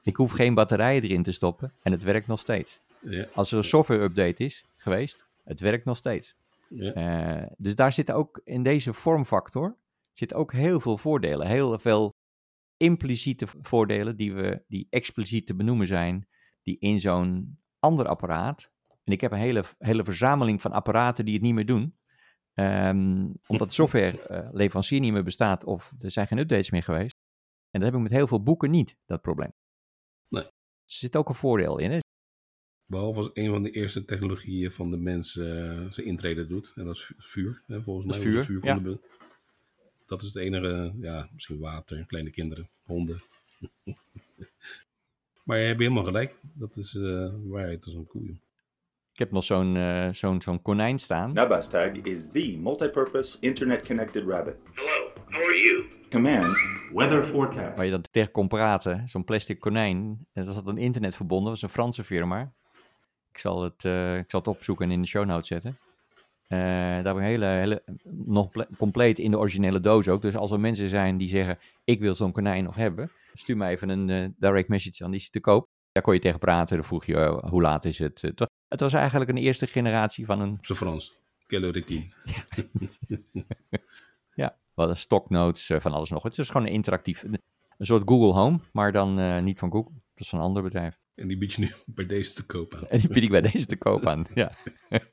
[0.06, 2.82] Ik hoef geen batterijen erin te stoppen en het werkt nog steeds.
[3.02, 6.36] Ja, Als er een software-update is geweest, het werkt nog steeds.
[6.70, 6.94] ja.
[6.94, 9.78] Eh, dus daar zit ook in deze vormfactor
[10.12, 11.48] zit ook heel veel voordelen.
[11.48, 12.14] Heel veel
[12.78, 16.28] impliciete voordelen die, we, die expliciet te benoemen zijn,
[16.62, 18.72] die in zo'n ander apparaat.
[19.04, 21.98] En ik heb een hele, hele verzameling van apparaten die het niet meer doen.
[22.54, 27.16] Ehm, omdat de softwareleverancier niet meer bestaat of er zijn geen updates meer geweest.
[27.72, 29.54] En dat heb ik met heel veel boeken niet, dat probleem.
[30.28, 30.44] Nee.
[30.44, 30.52] Er
[30.86, 31.92] zit ook een voordeel in.
[31.92, 31.98] Hè?
[32.86, 35.46] Behalve als een van de eerste technologieën van de mens eh,
[35.90, 36.74] zijn intrede doet.
[36.76, 37.62] En dat is vu- vuur.
[37.68, 38.44] Hè, volgens mij.
[38.44, 38.80] Vuur, ja.
[38.80, 39.00] be-
[40.06, 43.24] Dat is het enige, ja, misschien water, kleine kinderen, honden.
[45.46, 46.36] maar je hebt helemaal gelijk.
[46.54, 48.26] Dat is eh waarheid als een koe.
[48.26, 48.36] joh.
[49.14, 51.34] Ik heb nog zo'n eh, zo'n zo'n konijn staan.
[51.34, 54.56] Nabastag is the multi-purpose internet-connected rabbit.
[54.74, 55.86] Hello, how are you?
[56.22, 56.64] Commands
[56.94, 57.76] Weather forecast.
[57.76, 59.08] Waar je dan tegen kon praten.
[59.10, 60.28] Zo'n plastic konijn.
[60.34, 61.52] En dat zat een internet verbonden.
[61.52, 62.52] Dat was een Franse firma.
[63.32, 65.78] Ik zal het, eh, ik zal het opzoeken en in de show notes zetten.
[66.48, 66.58] Eh,
[67.04, 67.84] daar een hele, hele,
[68.26, 70.22] nog ple- compleet in de originele doos ook.
[70.22, 73.12] Dus als er mensen zijn die zeggen, ik wil zo'n konijn nog hebben.
[73.34, 75.68] Stuur mij even een eh, direct message aan, die is te koop.
[75.92, 76.76] Daar kon je tegen praten.
[76.78, 78.22] Dan vroeg je, eh, hoe laat is het?
[78.22, 81.18] Het wa- Het was eigenlijk een eerste generatie van een Op zijn Frans.
[81.48, 82.06] Kelleritine.
[84.76, 86.24] Hadden stocknotes eh, van alles nog.
[86.24, 89.94] Het is gewoon een interactief, een soort Google Home, maar dan eh, niet van Google.
[89.94, 91.00] Dat is van een ander bedrijf.
[91.16, 92.88] En die bied je nu bij deze te koop aan.
[92.88, 94.26] En die bied ik bij deze te koop aan.
[94.34, 94.52] Ja.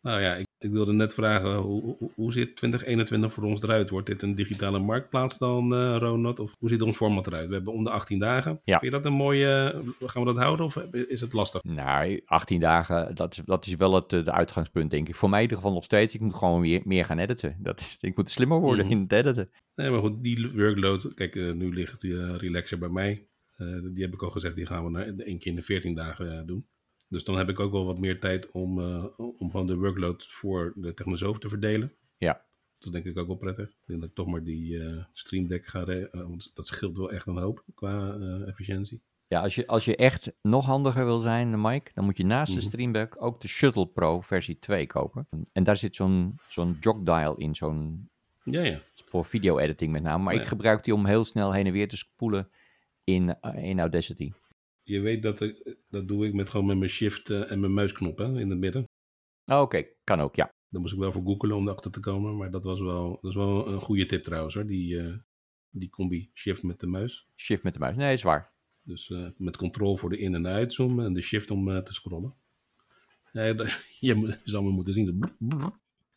[0.00, 3.90] Nou ja, ik, wilde net vragen, hoe, hoe, zit 2021 voor ons eruit?
[3.90, 6.40] Wordt dit een digitale marktplaats dan, eh Ronald?
[6.40, 7.48] Of hoe ziet ons format eruit?
[7.48, 8.60] We hebben om de 18 dagen.
[8.64, 8.78] Ja.
[8.78, 11.62] Vind je dat een mooie, gaan we dat houden of is het lastig?
[11.64, 15.14] Nou, 18 dagen, dat is, dat is wel het eh, de uitgangspunt, denk ik.
[15.14, 16.14] Voor mij in ieder geval nog steeds.
[16.14, 17.56] Ik moet gewoon weer meer gaan editen.
[17.58, 18.94] Dat is, ik moet slimmer worden Mhm.
[18.94, 19.50] in het editen.
[19.74, 23.26] Nee, maar goed, die workload, kijk, eh, nu ligt die relaxer bij mij.
[23.92, 26.46] Die heb ik al gezegd, die gaan we naar één keer in de 14 dagen
[26.46, 26.66] doen.
[27.08, 30.26] Dus dan heb ik ook wel wat meer tijd om, eh, om gewoon de workload
[30.28, 31.92] voor de technosoof te verdelen.
[32.18, 32.32] Ja.
[32.78, 33.68] Dat is denk ik ook wel prettig.
[33.68, 35.88] Ik denk dat ik toch maar die uh, Stream Deck ga...
[35.88, 39.00] Uh, want dat scheelt wel echt een hoop qua efficiëntie.
[39.28, 42.52] Ja, als je, als je echt nog handiger wil zijn, Mike, dan moet je naast
[42.52, 42.60] Mhm.
[42.60, 45.28] de Stream Deck ook de Shuttle Pro versie 2 kopen.
[45.52, 48.08] En daar zit zo'n zo'n jog dial in, zo'n
[48.44, 48.80] Ja, ja.
[48.94, 50.22] voor video editing met name.
[50.24, 50.40] Maar Ja.
[50.40, 52.48] ik gebruik die om heel snel heen en weer te spoelen
[53.04, 54.32] in, in Audacity.
[54.88, 57.74] Je weet dat, ik, dat doe ik met gewoon met mijn shift uh, en mijn
[57.74, 58.84] muisknop hè, in het midden.
[59.44, 59.96] Oh, Oké, okay.
[60.04, 60.48] kan ook, ja.
[60.68, 62.36] Daar moest ik wel voor googelen om erachter te komen.
[62.36, 64.66] Maar dat was wel, dat is wel een goede tip trouwens hoor.
[64.66, 65.16] Die, uh,
[65.70, 67.28] die combi shift met de muis.
[67.36, 68.54] Shift met de muis, nee, is waar.
[68.82, 71.94] Dus uh, met control voor de in- en uitzoomen en de shift om uh, te
[71.94, 72.34] scrollen.
[73.32, 73.42] Ja,
[74.00, 75.20] je zou me moeten zien.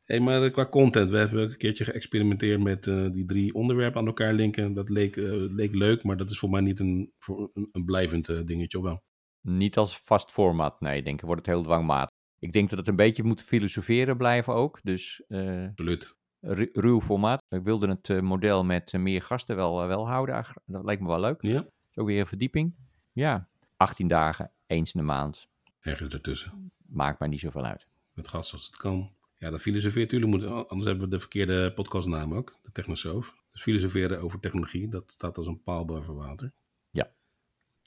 [0.10, 4.00] Hey, maar uh, qua content, we hebben een keertje geëxperimenteerd met uh, die drie onderwerpen
[4.00, 4.74] aan elkaar linken.
[4.74, 7.86] Dat leek, uh, leek leuk, maar dat is voor mij niet een, voor een, een
[7.86, 9.04] blijvend uh, dingetje, of wel?
[9.42, 10.98] Niet als vast format, nee.
[10.98, 12.16] Ik denk, wordt het heel dwangmatig.
[12.40, 14.80] Ik denk dat het een beetje moet filosoferen blijven ook.
[14.84, 16.18] Dus Absoluut.
[16.40, 17.44] Ru ruw formaat.
[17.50, 20.46] Ik wilde het model met meer gasten wel, wel houden.
[20.66, 21.42] Dat lijkt me wel leuk.
[21.42, 21.66] Ja.
[21.94, 22.76] Ook weer een verdieping.
[23.12, 23.48] Ja,
[23.78, 25.48] 18 dagen, eens in de maand.
[25.80, 26.72] Ergens ertussen.
[26.86, 27.88] Maakt mij niet zoveel uit.
[28.14, 29.18] Met gast als het kan.
[29.40, 33.36] Ja, dat filosofeert moet, anders hebben we de verkeerde podcastnaam ook, de Technosoof.
[33.52, 36.54] Dus filosoferen over technologie, dat staat als een paal boven water.
[36.90, 37.12] Ja.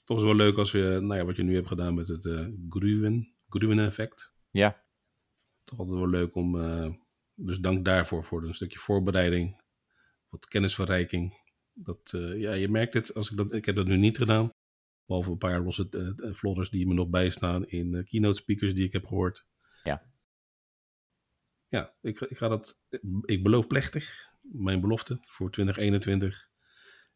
[0.03, 2.07] Toch is het wel leuk als je, nou ja, wat je nu hebt gedaan met
[2.07, 4.33] het uh, Gruwen, Gruwen effect.
[4.51, 4.83] Ja.
[5.63, 6.93] Toch altijd wel leuk om, uh,
[7.35, 9.61] dus dank daarvoor, voor een stukje voorbereiding,
[10.29, 11.41] wat kennisverrijking.
[11.73, 14.49] Dat, uh, ja, je merkt het, als ik dat, ik heb dat nu niet gedaan.
[15.05, 18.91] Behalve een paar losse uh, vlodders die me nog bijstaan in keynote speakers die ik
[18.91, 19.45] heb gehoord.
[21.73, 21.93] Ja.
[22.01, 22.79] Ik, ik ga dat,
[23.21, 26.49] ik beloof plechtig, mijn belofte voor 2021.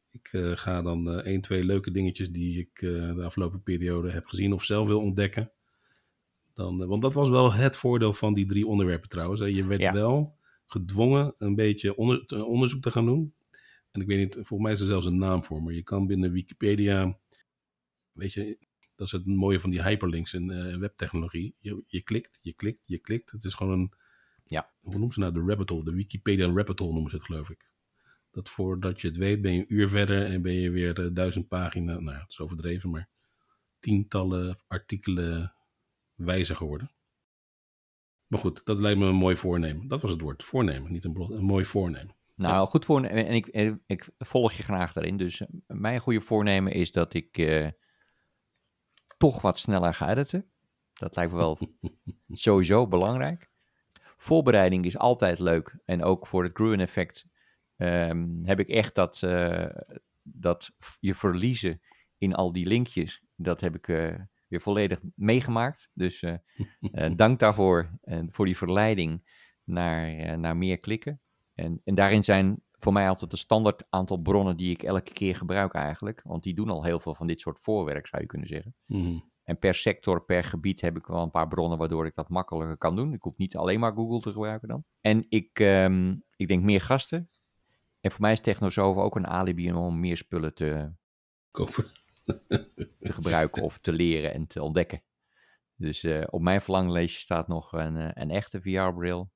[0.10, 4.12] Ik uh, ga dan uh, één, twee leuke dingetjes die ik uh, de afgelopen periode
[4.12, 5.52] heb gezien of zelf wil ontdekken.
[6.54, 9.40] Dan, want dat was wel het voordeel van die drie onderwerpen trouwens.
[9.40, 9.46] Hè.
[9.46, 9.94] Je werd Ja.
[9.94, 13.34] wel gedwongen een beetje onder, onderzoek te gaan doen.
[13.92, 16.08] En ik weet niet, volgens mij is er zelfs een naam voor, maar je kan
[16.08, 17.20] binnen Wikipedia,
[18.12, 18.58] weet je,
[18.96, 21.56] dat is het mooie van die hyperlinks in eh, webtechnologie.
[21.60, 23.32] Je, je klikt, je klikt, je klikt.
[23.32, 23.94] Het is gewoon een,
[24.48, 24.72] Ja.
[24.82, 27.50] hoe noemen ze nou, de rabbit hole, de Wikipedia rabbit hole noemen ze het geloof
[27.50, 27.76] ik.
[28.32, 31.14] Dat voordat je het weet ben je een uur verder en ben je weer eh,
[31.14, 33.10] duizend pagina, nou ja, het is overdreven, maar
[33.80, 35.54] tientallen artikelen
[36.14, 36.92] wijzer geworden.
[38.28, 39.88] Maar goed, dat lijkt me een mooi voornemen.
[39.88, 42.16] Dat was het woord, voornemen, niet een, blog, een mooi voornemen.
[42.36, 43.04] Nou, goed voor.
[43.04, 45.18] En ik, en ik volg je graag daarin.
[45.18, 47.68] Dus eh, mijn goede voornemen is dat ik eh,
[49.18, 50.52] toch wat sneller ga editen.
[50.94, 51.60] Dat lijkt me wel
[52.28, 53.52] sowieso belangrijk.
[54.18, 55.80] Voorbereiding is altijd leuk.
[55.86, 57.26] En ook voor het Gruen effect
[57.76, 59.66] ehm, heb ik echt dat, eh,
[60.22, 61.82] dat je verliezen
[62.18, 63.24] in al die linkjes.
[63.36, 64.16] Dat heb ik eh,
[64.48, 65.90] weer volledig meegemaakt.
[65.94, 68.00] Dus eh, dank daarvoor.
[68.28, 69.30] Voor die verleiding
[69.64, 71.22] naar, naar meer klikken.
[71.54, 75.36] En, en daarin zijn voor mij altijd de standaard aantal bronnen die ik elke keer
[75.36, 76.22] gebruik eigenlijk.
[76.24, 78.76] Want die doen al heel veel van dit soort voorwerk, zou je kunnen zeggen.
[78.86, 79.18] Mhm.
[79.48, 82.78] En per sector, per gebied heb ik wel een paar bronnen waardoor ik dat makkelijker
[82.78, 83.14] kan doen.
[83.14, 84.84] Ik hoef niet alleen maar Google te gebruiken dan.
[85.02, 87.30] En ik, ehm, ik denk meer gasten.
[88.00, 90.92] En voor mij is Technosove ook een alibi om meer spullen te,
[91.52, 91.86] Kopen.
[93.00, 95.04] te gebruiken of te leren en te ontdekken.
[95.76, 99.32] Dus eh, op mijn verlanglijstje staat nog een, eh, een echte VR-bril.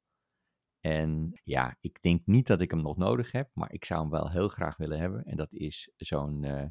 [0.80, 4.10] En ja, ik denk niet dat ik hem nog nodig heb, maar ik zou hem
[4.10, 5.24] wel heel graag willen hebben.
[5.24, 6.66] En dat is zo'n eh,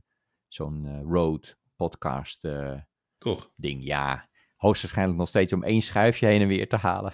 [0.49, 2.49] zo'n Rode podcast
[3.21, 3.51] Toch?
[3.57, 3.85] ding.
[3.85, 7.13] Ja, hoogstwaarschijnlijk nog steeds om één schuifje heen en weer te halen.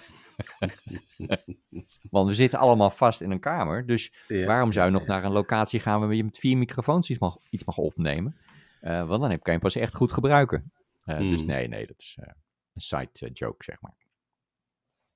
[2.11, 4.45] Want we zitten allemaal vast in een kamer, dus Ja.
[4.45, 7.37] waarom zou je nog naar een locatie gaan waar je met vier microfoons iets mag,
[7.49, 8.37] iets mag opnemen?
[8.81, 10.71] Eh, want dan heb- kan je pas echt goed gebruiken.
[11.03, 11.49] Eh, Dus Hmm.
[11.49, 12.33] nee, nee, dat is eh,
[12.73, 13.95] een side joke, zeg maar.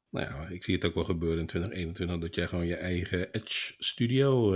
[0.10, 3.32] Nou ja, ik zie het ook wel gebeuren in 2021 dat jij gewoon je eigen
[3.32, 4.52] Edge Studio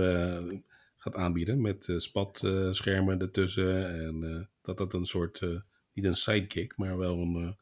[0.96, 5.42] gaat aanbieden met spatschermen ertussen en dat dat een soort,
[5.96, 7.52] niet een sidekick, maar wel een, eh,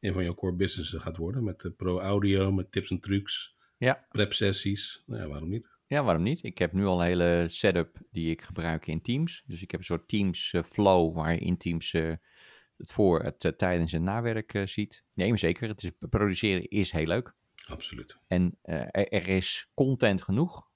[0.00, 3.56] een van jouw core business gaat worden met eh, pro audio, met tips en trucs,
[3.78, 4.06] Ja.
[4.10, 5.02] prep sessies.
[5.06, 5.74] Nou ja, waarom niet?
[5.86, 6.42] Ja, waarom niet?
[6.42, 9.42] Ik heb nu al een hele setup die ik gebruik in Teams.
[9.46, 13.54] Dus ik heb een soort Teams eh, flow waar je in Teams het voor, het
[13.58, 15.04] tijdens en nawerk ziet.
[15.14, 15.68] Nee, maar zeker.
[15.68, 17.34] Het is, produceren is heel leuk.
[17.68, 18.18] Absoluut.
[18.26, 18.58] En
[18.92, 20.68] er is content genoeg.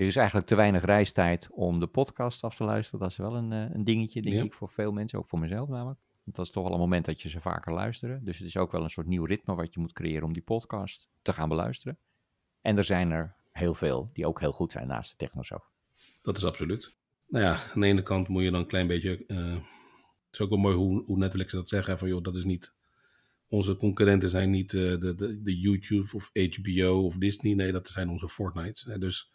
[0.00, 3.00] Er is eigenlijk te weinig reistijd om de podcast af te luisteren.
[3.00, 4.42] Dat is wel een, eh, een dingetje, denk Ja.
[4.42, 5.18] ik, voor veel mensen.
[5.18, 6.00] Ook voor mezelf namelijk.
[6.24, 8.24] Want dat is toch wel een moment dat je ze vaker luisteren.
[8.24, 10.42] Dus het is ook wel een soort nieuw ritme wat je moet creëren om die
[10.42, 11.98] podcast te gaan beluisteren.
[12.60, 15.70] En er zijn er heel veel die ook heel goed zijn naast de Technosoof.
[16.22, 16.96] Dat is absoluut.
[17.28, 19.24] Nou ja, aan de ene kant moet je dan een klein beetje.
[19.26, 21.98] eh, het is ook wel mooi hoe, hoe Netflix dat zeggen.
[21.98, 22.74] Van joh, dat is niet
[23.48, 27.54] onze concurrenten zijn niet eh, de, de, de YouTube of HBO of Disney.
[27.54, 28.84] Nee, dat zijn onze Fortnites.
[28.84, 28.98] Hè.
[28.98, 29.30] Dus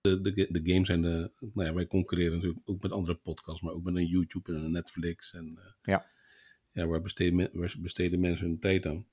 [0.00, 1.30] de, de, de games en de.
[1.54, 4.64] Nou ja, wij concurreren natuurlijk ook met andere podcasts, maar ook met een YouTube en
[4.64, 5.32] een Netflix.
[5.34, 6.06] En, eh, Ja.
[6.72, 9.06] ja, waar besteden, men- waar besteden mensen hun tijd aan?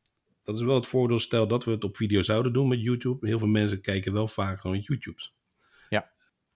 [0.43, 3.27] Dat is wel het voordeel, stel dat we het op video zouden doen met YouTube.
[3.27, 5.33] Heel veel mensen kijken wel vaak gewoon YouTubes.
[5.89, 6.11] Ja.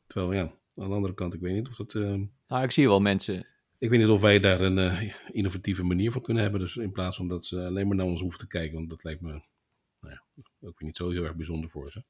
[0.08, 0.42] Terwijl ja,
[0.76, 1.96] aan de andere kant, ik weet niet of dat.
[1.96, 3.46] eh, Nou, ik zie wel mensen.
[3.78, 6.62] ik weet niet of wij daar een eh, innovatieve manier voor kunnen hebben.
[6.62, 8.74] Dus in plaats van dat ze alleen maar naar ons hoeven te kijken.
[8.78, 9.30] Want dat lijkt me
[10.02, 10.24] nou ja,
[10.62, 12.04] ook weer niet zo heel erg bijzonder voor ze.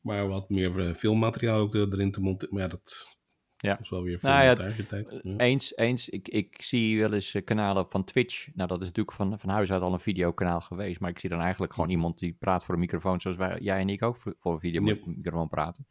[0.00, 2.54] Maar wat meer eh, filmmateriaal ook er- erin te monteren.
[2.54, 3.16] Maar ja, dat
[3.56, 3.78] Ja.
[3.80, 5.10] is wel weer veel Nou ja, montagetijd.
[5.10, 5.36] eh, Ja.
[5.36, 6.08] Eens, eens.
[6.08, 8.48] Ik, ik zie wel eens eh, kanalen van Twitch.
[8.54, 11.00] Nou, dat is natuurlijk van, van huis uit al een videokanaal geweest.
[11.00, 13.20] Maar ik zie dan eigenlijk gewoon iemand die praat voor een microfoon.
[13.20, 15.86] Zoals wij, jij en ik ook voor, voor een videomicrofoon praten.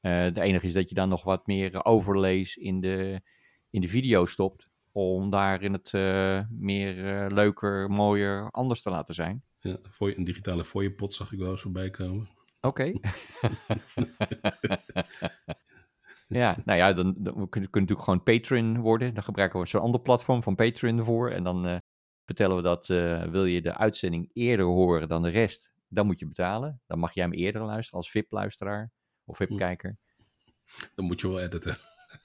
[0.00, 3.20] Eh de enige is dat je dan nog wat meer overlays in de,
[3.70, 4.68] in de video stopt.
[4.92, 5.92] Om daarin het
[6.50, 6.94] meer
[7.30, 9.42] leuker, mooier, anders te laten zijn.
[9.60, 12.28] Ja, voor een digitale fooiepot zag ik wel eens voorbij komen.
[12.64, 12.84] Oké.
[16.28, 19.14] ja, nou ja, dan, dan we kunnen, kunnen natuurlijk gewoon Patreon worden.
[19.14, 21.30] Dan gebruiken we zo'n ander platform van Patreon ervoor.
[21.30, 21.76] En dan eh,
[22.24, 26.18] vertellen we dat, eh, wil je de uitzending eerder horen dan de rest, dan moet
[26.18, 26.82] je betalen.
[26.86, 28.90] Dan mag jij hem eerder luisteren als VIP-luisteraar
[29.24, 29.96] of VIP-kijker.
[30.94, 31.76] Dan moet je wel editen.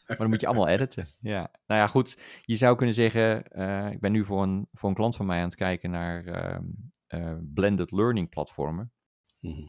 [0.07, 1.07] Maar dan moet je allemaal editen.
[1.19, 1.51] Ja.
[1.67, 2.17] Nou ja, goed.
[2.41, 5.37] Je zou kunnen zeggen, eh, ik ben nu voor een, voor een klant van mij
[5.37, 6.63] aan het kijken naar ehm,
[7.07, 8.91] eh, blended learning platformen.
[9.39, 9.67] Mhm.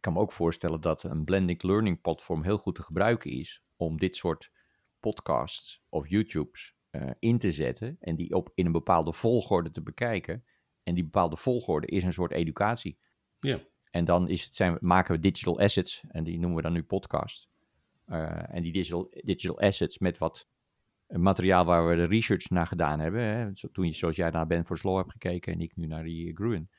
[0.00, 3.62] Ik kan me ook voorstellen dat een blended learning platform heel goed te gebruiken is
[3.76, 4.50] om dit soort
[5.00, 9.82] podcasts of YouTubes eh, in te zetten en die op, in een bepaalde volgorde te
[9.82, 10.44] bekijken.
[10.82, 12.98] En die bepaalde volgorde is een soort educatie.
[13.38, 13.58] Ja.
[13.90, 16.82] En dan is het, zijn, maken we digital assets en die noemen we dan nu
[16.82, 17.48] podcast.
[18.04, 20.48] Eh, en die digital, digital assets met wat
[21.06, 23.22] materiaal waar we de research naar gedaan hebben.
[23.22, 26.34] Hè, toen je, zoals jij naar Ben Slow hebt gekeken en ik nu naar die
[26.34, 26.70] Gruen.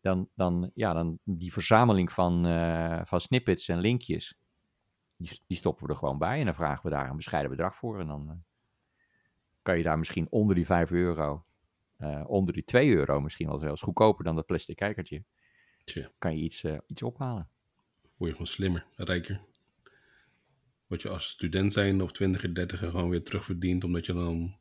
[0.00, 4.38] Dan, dan, ja, dan die verzameling van, eh, van snippets en linkjes,
[5.16, 6.38] die, die stoppen we er gewoon bij.
[6.38, 8.00] En dan vragen we daar een bescheiden bedrag voor.
[8.00, 8.36] En dan eh,
[9.62, 11.44] kan je daar misschien onder die 5 euro,
[11.96, 15.24] eh, onder die 2 euro misschien wel zelfs, goedkoper dan dat plastic kijkertje,
[16.18, 17.48] kan je iets, iets ophalen.
[18.16, 19.40] word je gewoon slimmer, rijker.
[20.86, 23.84] Wat je als student zijn of twintiger, dertiger gewoon weer terugverdient.
[23.84, 24.56] Omdat je dan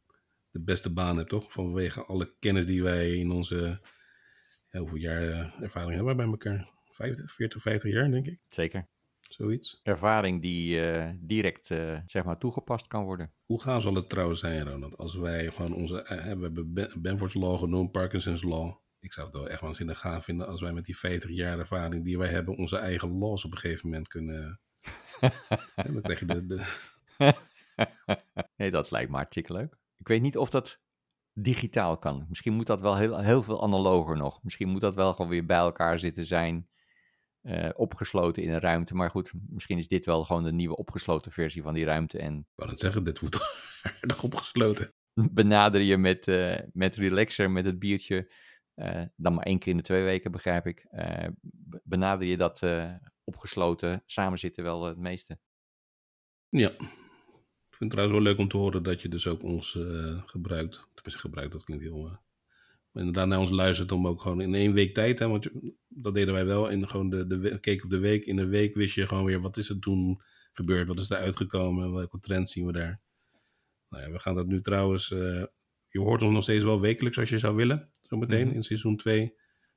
[0.52, 1.52] de beste baan hebt, toch?
[1.52, 3.82] Vanwege alle kennis die wij in onze...
[4.72, 6.70] Ja, hoeveel jaar eh, ervaring hebben we bij elkaar?
[6.92, 8.40] 50, 40, 50 jaar, denk ik.
[8.48, 8.88] Zeker.
[9.20, 9.80] Zoiets.
[9.84, 13.34] Ervaring die eh, direct eh, zeg maar toegepast kan worden.
[13.46, 15.94] Hoe gaaf zal het trouwens zijn, Ronald, als wij gewoon onze...
[16.08, 18.76] we hebben Ben- Benford's Law genoemd, Parkinson's Law.
[19.00, 22.04] Ik zou het wel echt waanzinnig gaaf vinden als wij met die 50 jaar ervaring
[22.06, 24.60] die wij hebben, onze eigen laws op een gegeven moment kunnen...
[25.76, 26.66] En dan krijg je de, de,
[28.58, 29.78] nee, dat lijkt me hartstikke leuk.
[29.98, 30.80] Ik weet niet of dat
[31.34, 32.26] digitaal kan.
[32.30, 34.44] Misschien moet dat wel heel, heel veel analoger nog.
[34.44, 36.68] Misschien moet dat wel gewoon weer bij elkaar zitten zijn.
[37.42, 38.96] eh, opgesloten in een ruimte.
[38.96, 42.20] Maar goed, misschien is dit wel gewoon de nieuwe opgesloten versie van die ruimte.
[42.20, 43.38] En Ik wou het zeggen, dit wordt
[44.02, 44.94] aardig opgesloten.
[45.14, 48.34] benader je met, eh, met relaxer, met het biertje.
[48.74, 50.88] eh, dan maar één keer in de twee weken, begrijp ik.
[51.42, 52.64] be- benader je dat
[53.24, 55.40] opgesloten samenzitten wel het meeste.
[56.50, 56.72] Ja.
[57.80, 60.22] Ik vind het trouwens wel leuk om te horen dat je dus ook ons eh,
[60.26, 60.90] gebruikt.
[60.94, 62.06] Tenminste, gebruikt, dat klinkt heel...
[62.06, 62.12] eh,
[62.92, 65.20] maar inderdaad naar ons luistert om ook gewoon in één week tijd...
[65.20, 65.50] Hè, want
[65.88, 66.70] dat deden wij wel.
[66.70, 68.26] In gewoon de, de keek op de week.
[68.26, 70.22] In een week wist je gewoon weer wat is er toen
[70.54, 70.88] gebeurd.
[70.88, 71.94] Wat is er uitgekomen.
[71.94, 73.00] Welke trends zien we daar.
[73.90, 75.12] Nou ja, we gaan dat nu trouwens...
[75.12, 75.44] eh,
[75.90, 77.90] je hoort ons nog steeds wel wekelijks als je zou willen.
[78.04, 78.56] Zometeen Mhm.
[78.56, 79.34] in seizoen 2.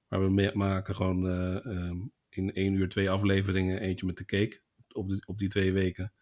[0.08, 1.96] Maar we maken gewoon eh, ehm,
[2.28, 3.80] in één uur twee afleveringen.
[3.80, 4.60] Eentje met de cake
[4.92, 6.12] op, die- op die twee weken.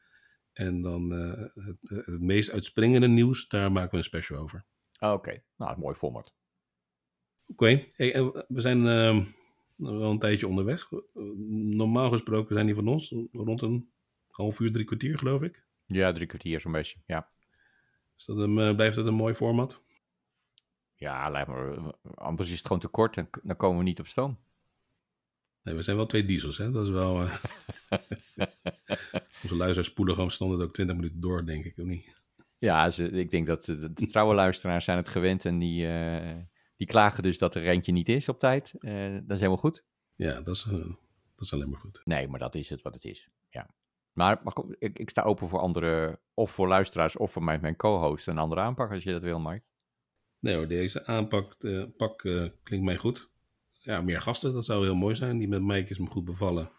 [0.52, 4.64] En dan eh, het, het meest uitspringende nieuws, daar maken we een special over.
[5.00, 6.34] Oké, nou, mooi format.
[7.46, 8.12] Oké, hey,
[8.48, 9.24] we zijn ehm,
[9.76, 10.92] wel een tijdje onderweg.
[10.92, 10.98] Eh,
[11.76, 13.92] Normaal gesproken zijn die van ons rond een
[14.30, 15.64] half uur, drie kwartier, geloof ik.
[15.86, 17.30] Ja, drie kwartier zo'n beetje, ja.
[18.16, 19.82] Is dat een, eh, blijft dat een mooi format?
[20.94, 24.06] Ja, lijkt me, anders is het gewoon te kort en dan komen we niet op
[24.06, 24.38] stoom.
[25.62, 26.70] Nee, we zijn wel twee diesels, hè?
[26.70, 27.22] Dat is wel...
[27.22, 27.36] eh,
[29.42, 32.18] Onze luisteraars spoelen gewoon standaard ook 20 minuten door, denk ik, of niet?
[32.58, 36.36] Ja, ze, ik denk dat de, de trouwe luisteraars zijn het gewend en die, eh,
[36.76, 38.74] die klagen dus dat er eentje niet is op tijd.
[38.78, 39.84] Eh, dat is helemaal goed.
[40.14, 40.62] Ja, dat is,
[41.34, 42.00] dat is alleen maar goed.
[42.04, 43.28] Nee, maar dat is het wat het is.
[43.48, 43.74] Ja.
[44.12, 47.76] Maar, maar ik, ik sta open voor andere, of voor luisteraars, of voor mijn, mijn
[47.76, 49.62] co-host, een andere aanpak als je dat wil, Mike.
[50.38, 51.56] Nee hoor, deze aanpak
[51.96, 52.18] pak,
[52.62, 53.32] klinkt mij goed.
[53.90, 55.38] Ja, meer gasten, dat zou heel mooi zijn.
[55.38, 56.70] Die met Mike is me goed bevallen.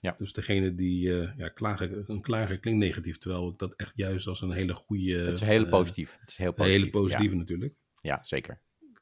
[0.00, 0.14] Ja.
[0.18, 4.26] Dus degene die eh, ja, klagen, een klager klinkt negatief, terwijl ik dat echt juist
[4.26, 5.16] als een hele goede...
[5.16, 6.16] het is heel eh, positief.
[6.20, 6.78] Het is heel Een positief.
[6.80, 7.74] hele positieve Ja, natuurlijk.
[8.02, 8.60] ja zeker.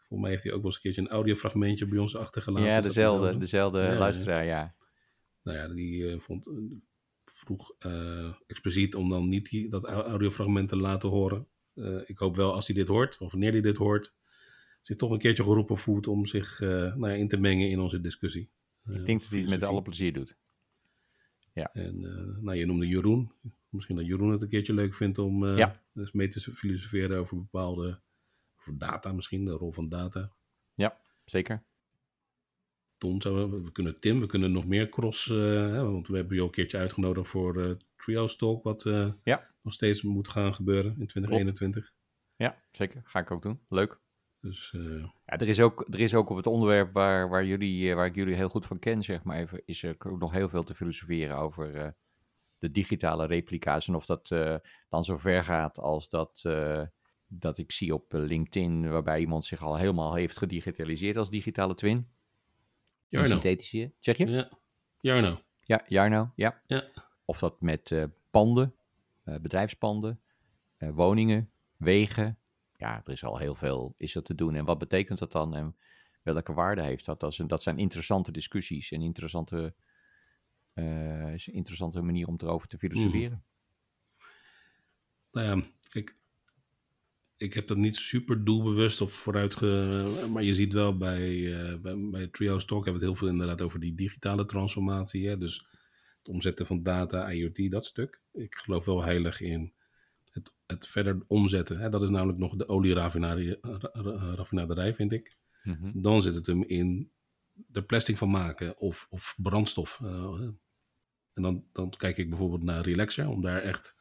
[0.08, 2.68] Voor mij heeft hij ook wel eens een keertje een audiofragmentje bij ons achtergelaten.
[2.68, 4.74] Ja, dezelfde, dezelfde Ja, luisteraar, ja.
[5.42, 6.48] Nou ja, die eh, vond,
[7.24, 7.72] vroeg
[8.46, 11.46] expliciet om dan niet die, dat au- audiofragment te laten horen.
[12.06, 14.14] Ik hoop wel als hij dit hoort, of wanneer hij dit hoort,
[14.80, 17.80] zich toch een keertje geroepen voelt om zich eh, nou ja, in te mengen in
[17.80, 18.50] onze discussie.
[18.86, 20.36] Ik denk dat hij het met alle plezier doet.
[21.52, 23.32] En eh, nou, je noemde Jeroen.
[23.68, 25.82] Misschien dat Jeroen het een keertje leuk vindt om eh, Ja.
[25.94, 28.00] eens mee te filosoferen over bepaalde
[28.60, 30.32] over data misschien, de rol van data.
[30.74, 31.62] Ja, zeker.
[32.98, 36.40] Ton we, we kunnen Tim, we kunnen nog meer cross, eh, want we hebben je
[36.40, 39.50] al een keertje uitgenodigd voor eh Trio Talk, wat eh, Ja.
[39.62, 41.92] nog steeds moet gaan gebeuren in 2021.
[42.36, 43.00] Ja, zeker.
[43.04, 43.60] Ga ik ook doen.
[43.68, 44.00] Leuk.
[44.40, 47.90] Dus eh, Ja, er is ook, er is ook op het onderwerp waar, waar, jullie,
[47.90, 50.32] eh, waar ik jullie heel goed van ken, zeg maar even, is er ook nog
[50.32, 51.88] heel veel te filosoferen over eh,
[52.58, 53.88] de digitale replica's.
[53.88, 54.28] En of dat
[54.88, 56.42] dan zo ver gaat als dat,
[57.26, 62.08] dat ik zie op LinkedIn, waarbij iemand zich al helemaal heeft gedigitaliseerd als digitale twin.
[63.08, 63.28] Jarno.
[63.28, 64.26] synthetische, zeg je?
[64.26, 64.50] Ja,
[65.00, 65.40] Jarno.
[65.60, 66.62] Ja, Jarno, ja.
[66.66, 66.84] Ja.
[67.24, 68.74] Of dat met panden,
[69.24, 70.20] bedrijfspanden,
[70.78, 72.38] woningen, wegen.
[72.78, 74.54] Ja, er is al heel veel is er te doen.
[74.54, 75.76] En wat betekent dat dan en
[76.22, 77.20] welke waarde heeft dat?
[77.20, 79.74] Dat, is dat zijn interessante discussies en interessante,
[80.72, 83.44] eh, is een interessante manier om erover te filosoferen.
[85.32, 86.16] Nou ja, kijk,
[87.36, 90.26] ik heb dat niet super doelbewust of vooruit ge...
[90.32, 93.28] Maar je ziet wel bij, eh bij, bij Trio Talk hebben we het heel veel
[93.28, 95.28] inderdaad over die digitale transformatie.
[95.28, 95.38] Hè?
[95.38, 95.66] Dus
[96.18, 98.20] het omzetten van data, IoT, dat stuk.
[98.32, 99.72] Ik geloof wel heilig in
[100.68, 101.78] het, verder omzetten.
[101.78, 101.90] Hè?
[101.90, 105.36] Dat is namelijk nog de olieraffinaderij, vind ik.
[105.62, 105.90] Mhm.
[106.00, 107.10] Dan zit het hem in
[107.72, 110.00] er plastic van maken of, of brandstof.
[110.02, 110.40] eh,
[111.34, 113.96] en dan, dan kijk ik bijvoorbeeld naar Relaxer, om daar echt,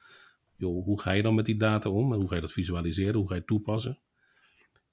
[0.56, 2.14] joh, hoe ga je dan met die data om?
[2.14, 3.16] Hoe ga je dat visualiseren?
[3.16, 4.00] Hoe ga je het toepassen?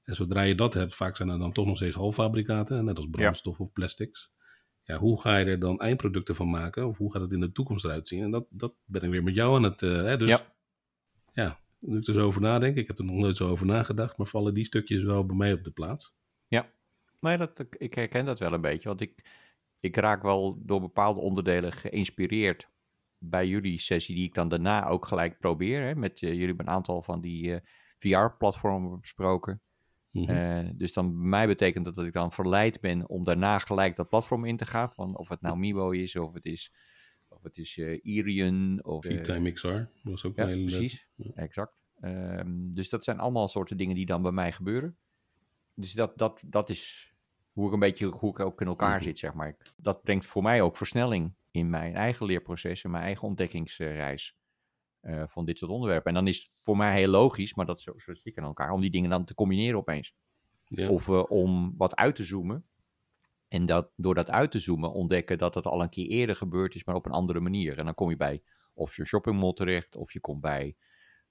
[0.02, 3.08] En zodra je dat hebt, vaak zijn er dan toch nog steeds halffabrikaten, net als
[3.10, 4.32] brandstof of plastics.
[4.82, 6.86] Ja, hoe ga je er dan eindproducten van maken?
[6.88, 8.22] Of hoe gaat het in de toekomst eruit zien?
[8.22, 9.82] En dat, dat ben ik weer met jou aan het...
[9.82, 10.54] eh, hè, dus Ja.
[11.32, 14.16] ja, nu ik er zo over nadenk, ik heb er nog nooit zo over nagedacht,
[14.16, 16.16] maar vallen die stukjes wel bij mij op de plaats.
[16.48, 16.70] Ja,
[17.20, 18.88] nee, dat, ik- herken dat wel een beetje.
[18.88, 19.30] Want ik,
[19.80, 22.68] ik raak wel door bepaalde onderdelen geïnspireerd
[23.18, 25.82] bij jullie sessie, die ik dan daarna ook gelijk probeer.
[25.82, 27.60] Hè, met eh, jullie hebben een aantal van die
[27.98, 29.62] VR-platformen besproken.
[30.10, 30.30] Mhm.
[30.30, 33.96] Eh, dus dan bij mij betekent dat dat ik dan verleid ben om daarna gelijk
[33.96, 34.92] dat platform in te gaan.
[34.92, 36.72] Van of het nou Mibo is, of het is,
[37.44, 38.84] het is eh, Irion.
[38.84, 41.08] Of, eh, V-Time XR, dat was ook ja, een hele precies.
[41.34, 41.82] Exact.
[42.00, 44.96] Ehm, dus dat zijn allemaal soorten dingen die dan bij mij gebeuren.
[45.74, 47.12] Dus dat, dat, dat is
[47.52, 49.02] hoe ik een beetje hoe ik ook in elkaar Mhm.
[49.04, 49.56] zit, zeg maar.
[49.76, 54.36] Dat brengt voor mij ook versnelling in mijn eigen leerproces en mijn eigen ontdekkingsreis
[55.00, 56.08] eh, van dit soort onderwerpen.
[56.08, 58.70] En dan is het voor mij heel logisch, maar dat zo, zo ik in elkaar,
[58.70, 60.14] om die dingen dan te combineren opeens.
[60.64, 60.88] Ja.
[60.88, 62.64] Of eh, om wat uit te zoomen.
[63.54, 66.74] En dat, door dat uit te zoomen ontdekken dat het al een keer eerder gebeurd
[66.74, 67.78] is, maar op een andere manier.
[67.78, 68.42] En dan kom je bij
[68.74, 70.76] of je shopping mall terecht, of je komt bij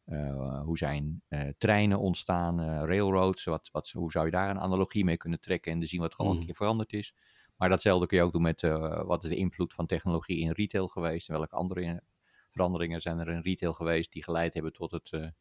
[0.04, 4.60] eh, hoe zijn eh, treinen ontstaan, eh, railroads, wat, wat, hoe zou je daar een
[4.60, 6.46] analogie mee kunnen trekken en te zien wat er al een Mhm.
[6.46, 7.16] keer veranderd is.
[7.56, 8.62] Maar datzelfde kun je ook doen met
[9.06, 12.04] wat is de invloed van technologie in retail geweest en welke andere
[12.52, 15.32] veranderingen zijn er in retail geweest die geleid hebben tot het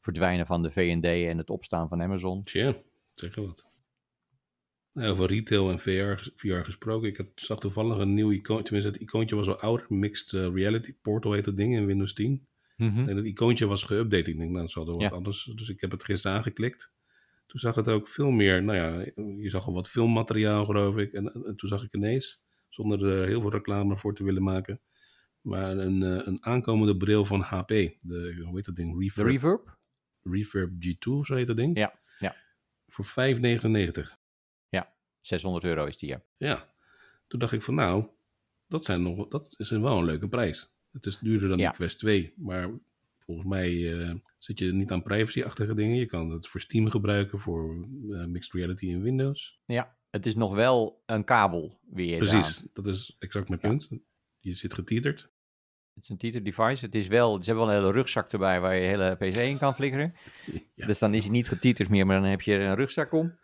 [0.00, 2.42] verdwijnen van de V&D en het opstaan van Amazon.
[2.42, 2.76] Tja,
[3.12, 3.67] zeg je wat.
[4.98, 7.08] Nou, over retail en VR, VR gesproken.
[7.08, 8.62] Ik had, zag toevallig een nieuw icoon.
[8.62, 9.86] Tenminste, het icoontje was al ouder.
[9.88, 12.46] Mixed eh, Reality Portal heet dat ding in Windows 10.
[13.08, 14.28] En het icoontje was geüpdate.
[14.28, 15.08] Ik denk, nou, dat zal er wat Ja.
[15.08, 15.44] anders.
[15.54, 16.92] Dus ik heb het gisteren aangeklikt.
[17.46, 18.62] Toen zag het ook veel meer.
[18.62, 21.12] Nou ja, je zag al wat filmmateriaal, geloof ik.
[21.12, 24.80] En, en toen zag ik ineens, zonder er heel veel reclame voor te willen maken.
[25.40, 27.68] Maar een, eh, een aankomende bril van HP.
[28.00, 28.92] De, hoe heet dat ding?
[28.92, 29.76] De Reverb, reverb?
[30.22, 31.76] Reverb G2, zo heet dat ding.
[31.78, 32.36] Ja, ja.
[32.86, 34.17] Voor 5,99.
[35.20, 36.22] 600 euro is die, ja.
[36.36, 36.68] Ja,
[37.26, 38.06] toen dacht ik van nou,
[38.66, 40.72] dat, zijn nog, dat is wel een leuke prijs.
[40.92, 41.68] Het is duurder dan Ja.
[41.68, 42.70] die Quest 2, maar
[43.18, 45.96] volgens mij eh, zit je niet aan privacy-achtige dingen.
[45.96, 49.60] Je kan het voor Steam gebruiken, voor eh, mixed reality in Windows.
[49.66, 53.68] Ja, het is nog wel een kabel weer Precies, dat is exact mijn Ja.
[53.68, 53.88] punt.
[54.38, 55.30] Je zit getieterd.
[55.94, 56.84] Het is een Titer device.
[56.84, 59.58] Het is wel, ze hebben wel een hele rugzak erbij waar je hele PC in
[59.58, 60.14] kan flikkeren.
[60.74, 60.86] Ja.
[60.86, 63.38] Dus dan is hij niet getiterd meer, maar dan heb je een rugzak om.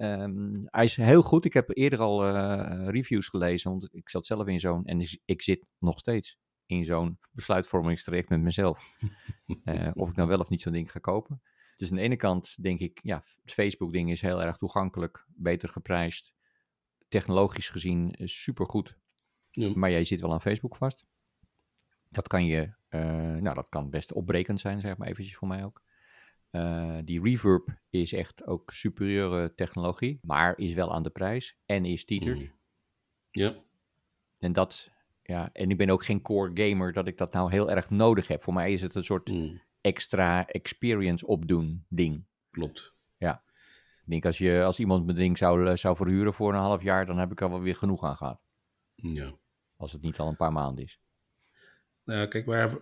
[0.00, 1.44] Ehm, hij is heel goed.
[1.44, 5.20] Ik heb eerder al eh, reviews gelezen, want ik zat zelf in zo'n, en ik,
[5.24, 8.78] ik zit nog steeds in zo'n besluitvormingstraject met mezelf.
[9.64, 11.42] Eh, of ik nou wel of niet zo'n ding ga kopen.
[11.76, 15.68] Dus aan de ene kant denk ik, ja, het Facebook-ding is heel erg toegankelijk, beter
[15.68, 16.32] geprijsd.
[17.08, 18.98] Technologisch gezien super goed.
[19.50, 19.72] Ja.
[19.74, 21.04] Maar jij zit wel aan Facebook vast.
[22.08, 23.00] Dat kan je, eh,
[23.34, 25.82] nou dat kan best opbrekend zijn, zeg maar eventjes voor mij ook.
[26.50, 31.84] Eh, die reverb is echt ook superieure technologie, maar is wel aan de prijs en
[31.84, 32.42] is tethered.
[32.42, 32.58] Mm.
[33.30, 33.62] Ja,
[34.38, 34.90] En dat,
[35.22, 38.28] ja, en ik ben ook geen core gamer dat ik dat nou heel erg nodig
[38.28, 38.42] heb.
[38.42, 42.26] Voor mij is het een soort mm, extra experience opdoen ding.
[42.50, 42.98] klopt.
[44.10, 46.82] Ik denk als, je, als iemand mijn ding zou, eh, zou verhuren voor een half
[46.82, 48.40] jaar, dan heb ik er wel weer genoeg aan gehad.
[48.94, 49.32] Ja.
[49.76, 51.00] Als het niet al een paar maanden is.
[52.04, 52.78] Nou, ja, kijk, waar,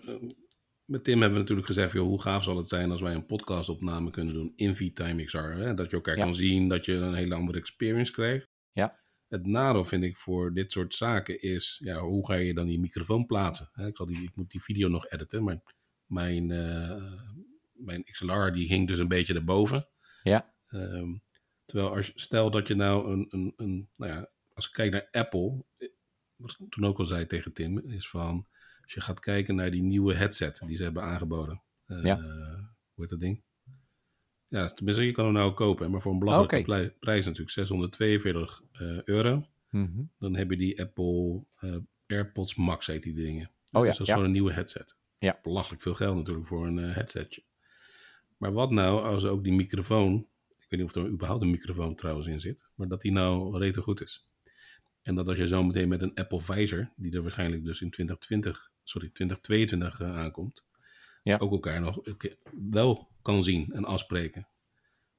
[0.89, 3.27] met Tim hebben we natuurlijk gezegd, joh, hoe gaaf zal het zijn als wij een
[3.27, 5.39] podcastopname kunnen doen in VTime XR.
[5.39, 5.75] Hè?
[5.75, 6.25] Dat je elkaar Ja.
[6.25, 8.49] kan zien, dat je een hele andere experience krijgt.
[8.73, 8.99] Ja.
[9.29, 12.81] Het nadeel vind ik voor dit soort zaken is, ja, hoe ga je dan die
[12.81, 13.69] microfoon plaatsen?
[13.73, 15.61] Hè, Ik, zal die, ik moet die video nog editen, maar
[16.07, 17.13] mijn, eh,
[17.73, 19.89] mijn XLR die hing dus een beetje erboven.
[20.23, 20.55] Ja.
[20.69, 21.17] Ehm,
[21.65, 25.09] terwijl als, stel dat je nou een, een, een, nou ja, als ik kijk naar
[25.11, 25.65] Apple,
[26.37, 28.47] wat ik toen ook al zei tegen Tim, is van,
[28.89, 31.63] als je gaat kijken naar die nieuwe headset die ze hebben aangeboden.
[31.87, 32.17] Eh, Ja.
[32.19, 33.43] Hoe heet dat ding?
[34.49, 38.63] Ja, tenminste, je kan hem nou kopen, maar voor een belachelijke plei- prijs natuurlijk, 642
[38.73, 39.47] eh, euro.
[39.71, 40.03] Mhm.
[40.19, 41.77] Dan heb je die Apple eh,
[42.07, 43.51] AirPods Max, heet die dingen.
[43.73, 44.13] Oh ja, Dus dat is ja.
[44.13, 44.97] gewoon een nieuwe headset.
[45.19, 45.39] Ja.
[45.43, 47.43] Belachelijk veel geld natuurlijk voor een headsetje.
[48.37, 50.27] Maar wat nou als ook die microfoon,
[50.59, 53.59] ik weet niet of er überhaupt een microfoon trouwens in zit, maar dat die nou
[53.59, 54.28] rete goed is.
[55.09, 57.91] En dat als je zo meteen met een Apple Visor, die er waarschijnlijk dus in
[57.91, 60.65] 2020, sorry, 2022 eh, aankomt,
[61.23, 61.37] Ja.
[61.39, 62.01] ook elkaar nog
[62.71, 64.49] wel kan zien en afspreken.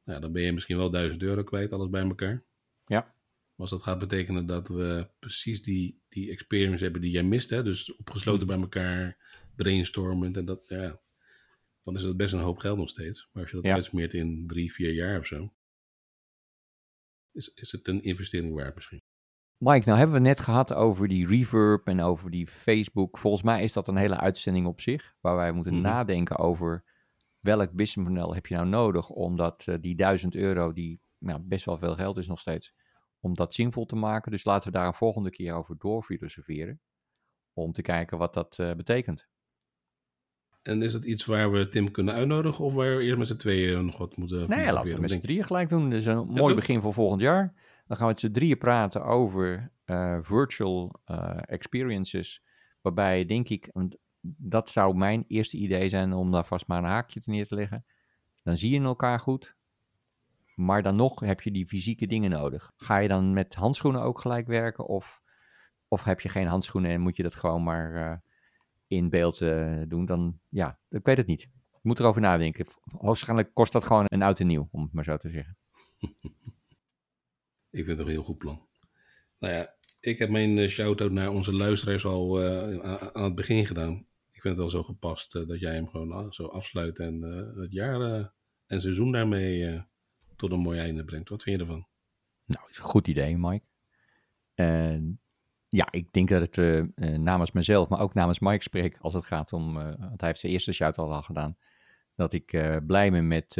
[0.04, 2.44] Nou, dan ben je misschien wel 1000 euro kwijt, alles bij elkaar.
[2.86, 3.00] Ja.
[3.02, 3.14] Maar
[3.56, 7.64] als dat gaat betekenen dat we precies die, die experience hebben die jij mist, hè?
[7.64, 9.18] dus opgesloten bij elkaar,
[9.56, 11.00] brainstormend en dat, ja,
[11.84, 13.30] dan is dat best een hoop geld nog steeds.
[13.32, 13.74] Maar als je dat Ja.
[13.74, 15.54] uitsmeert in drie, vier jaar of zo,
[17.32, 19.02] is, is het een investering waard misschien.
[19.60, 23.18] Mike, nou hebben we net gehad over die reverb en over die Facebook.
[23.18, 25.82] Volgens mij is dat een hele uitzending op zich, waar wij moeten Mhm.
[25.82, 26.84] nadenken over
[27.39, 31.66] welk businessmodel heb je nou nodig om dat, eh, die 1000 euro, die nou, best
[31.66, 32.74] wel veel geld is nog steeds,
[33.20, 34.32] om dat zinvol te maken.
[34.32, 36.82] Dus laten we daar een volgende keer over doorfilosoferen,
[37.53, 39.28] om te kijken wat dat eh, betekent.
[40.64, 43.36] En is het iets waar we Tim kunnen uitnodigen of waar we eerst met z'n
[43.38, 45.89] tweeën nog wat moeten Nee, laten we met z'n drieën gelijk doen.
[45.89, 47.53] Dat is een mooi begin voor volgend jaar.
[47.90, 52.44] Dan gaan we met z'n drieën praten over eh, virtual eh, experiences.
[52.82, 53.72] Waarbij, denk ik,
[54.38, 57.86] dat zou mijn eerste idee zijn om daar vast maar een haakje neer te leggen.
[58.44, 59.56] Dan zie je elkaar goed.
[60.56, 62.72] Maar dan nog heb je die fysieke dingen nodig.
[62.76, 64.88] Ga je dan met handschoenen ook gelijk werken?
[64.88, 65.22] Of,
[65.88, 68.18] of heb je geen handschoenen en moet je dat gewoon maar eh,
[68.88, 69.40] in beeld
[69.88, 70.06] doen?
[70.06, 71.42] Dan, ja, ik weet het niet.
[71.72, 72.66] Ik moet erover nadenken.
[72.84, 75.58] Waarschijnlijk kost dat gewoon een oud en nieuw, om het maar zo te zeggen.
[77.72, 78.67] Ik vind het een heel goed plan.
[79.39, 82.80] Nou ja, ik heb mijn eh, shout-out naar onze luisteraars al eh,
[83.13, 84.05] aan, het begin gedaan.
[84.32, 87.22] Ik vind het wel zo gepast eh, dat jij hem gewoon ah, zo afsluit en
[87.55, 88.32] het jaar
[88.65, 89.84] en seizoen daarmee
[90.36, 91.30] tot een mooi einde brengt.
[91.30, 91.88] Wat vind je ervan?
[92.45, 93.65] Nou, is een goed idee, Mike.
[95.70, 96.88] Ja, ik denk dat het
[97.20, 100.39] namens mezelf, maar ook namens Mike spreek als het gaat om, eh, want hij heeft
[100.39, 101.57] zijn eerste shout al gedaan,
[102.15, 103.55] dat ik blij ben met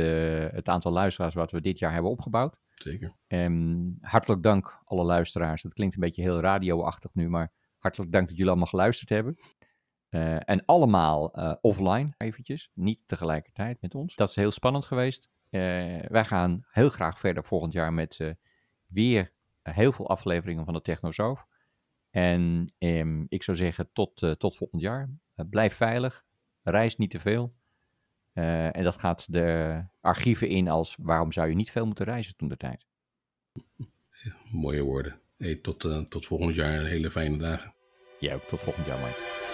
[0.52, 2.60] het aantal luisteraars wat we dit jaar hebben opgebouwd.
[2.84, 3.16] Zeker.
[3.28, 5.62] En hartelijk dank alle luisteraars.
[5.62, 9.38] Dat klinkt een beetje heel radioachtig nu, maar hartelijk dank dat jullie allemaal geluisterd hebben.
[10.10, 14.16] Eh, en allemaal eh, offline eventjes, niet tegelijkertijd met ons.
[14.16, 15.30] Dat is heel spannend geweest.
[15.50, 15.62] Eh,
[16.00, 18.36] wij gaan heel graag verder volgend jaar met
[18.86, 21.46] weer heel veel afleveringen van de Technosoof.
[22.10, 25.10] En ehm, ik zou zeggen tot, tot volgend jaar.
[25.50, 26.24] Blijf veilig,
[26.62, 27.56] reis niet te veel.
[28.40, 32.36] Eh, en dat gaat de archieven in als waarom zou je niet veel moeten reizen
[32.36, 32.86] toen de tijd.
[34.52, 35.20] Mooie woorden.
[35.38, 36.86] Hey, tot, eh, tot volgend jaar.
[36.86, 37.74] Hele fijne dagen.
[38.20, 39.49] Jij ook tot volgend jaar, Mike.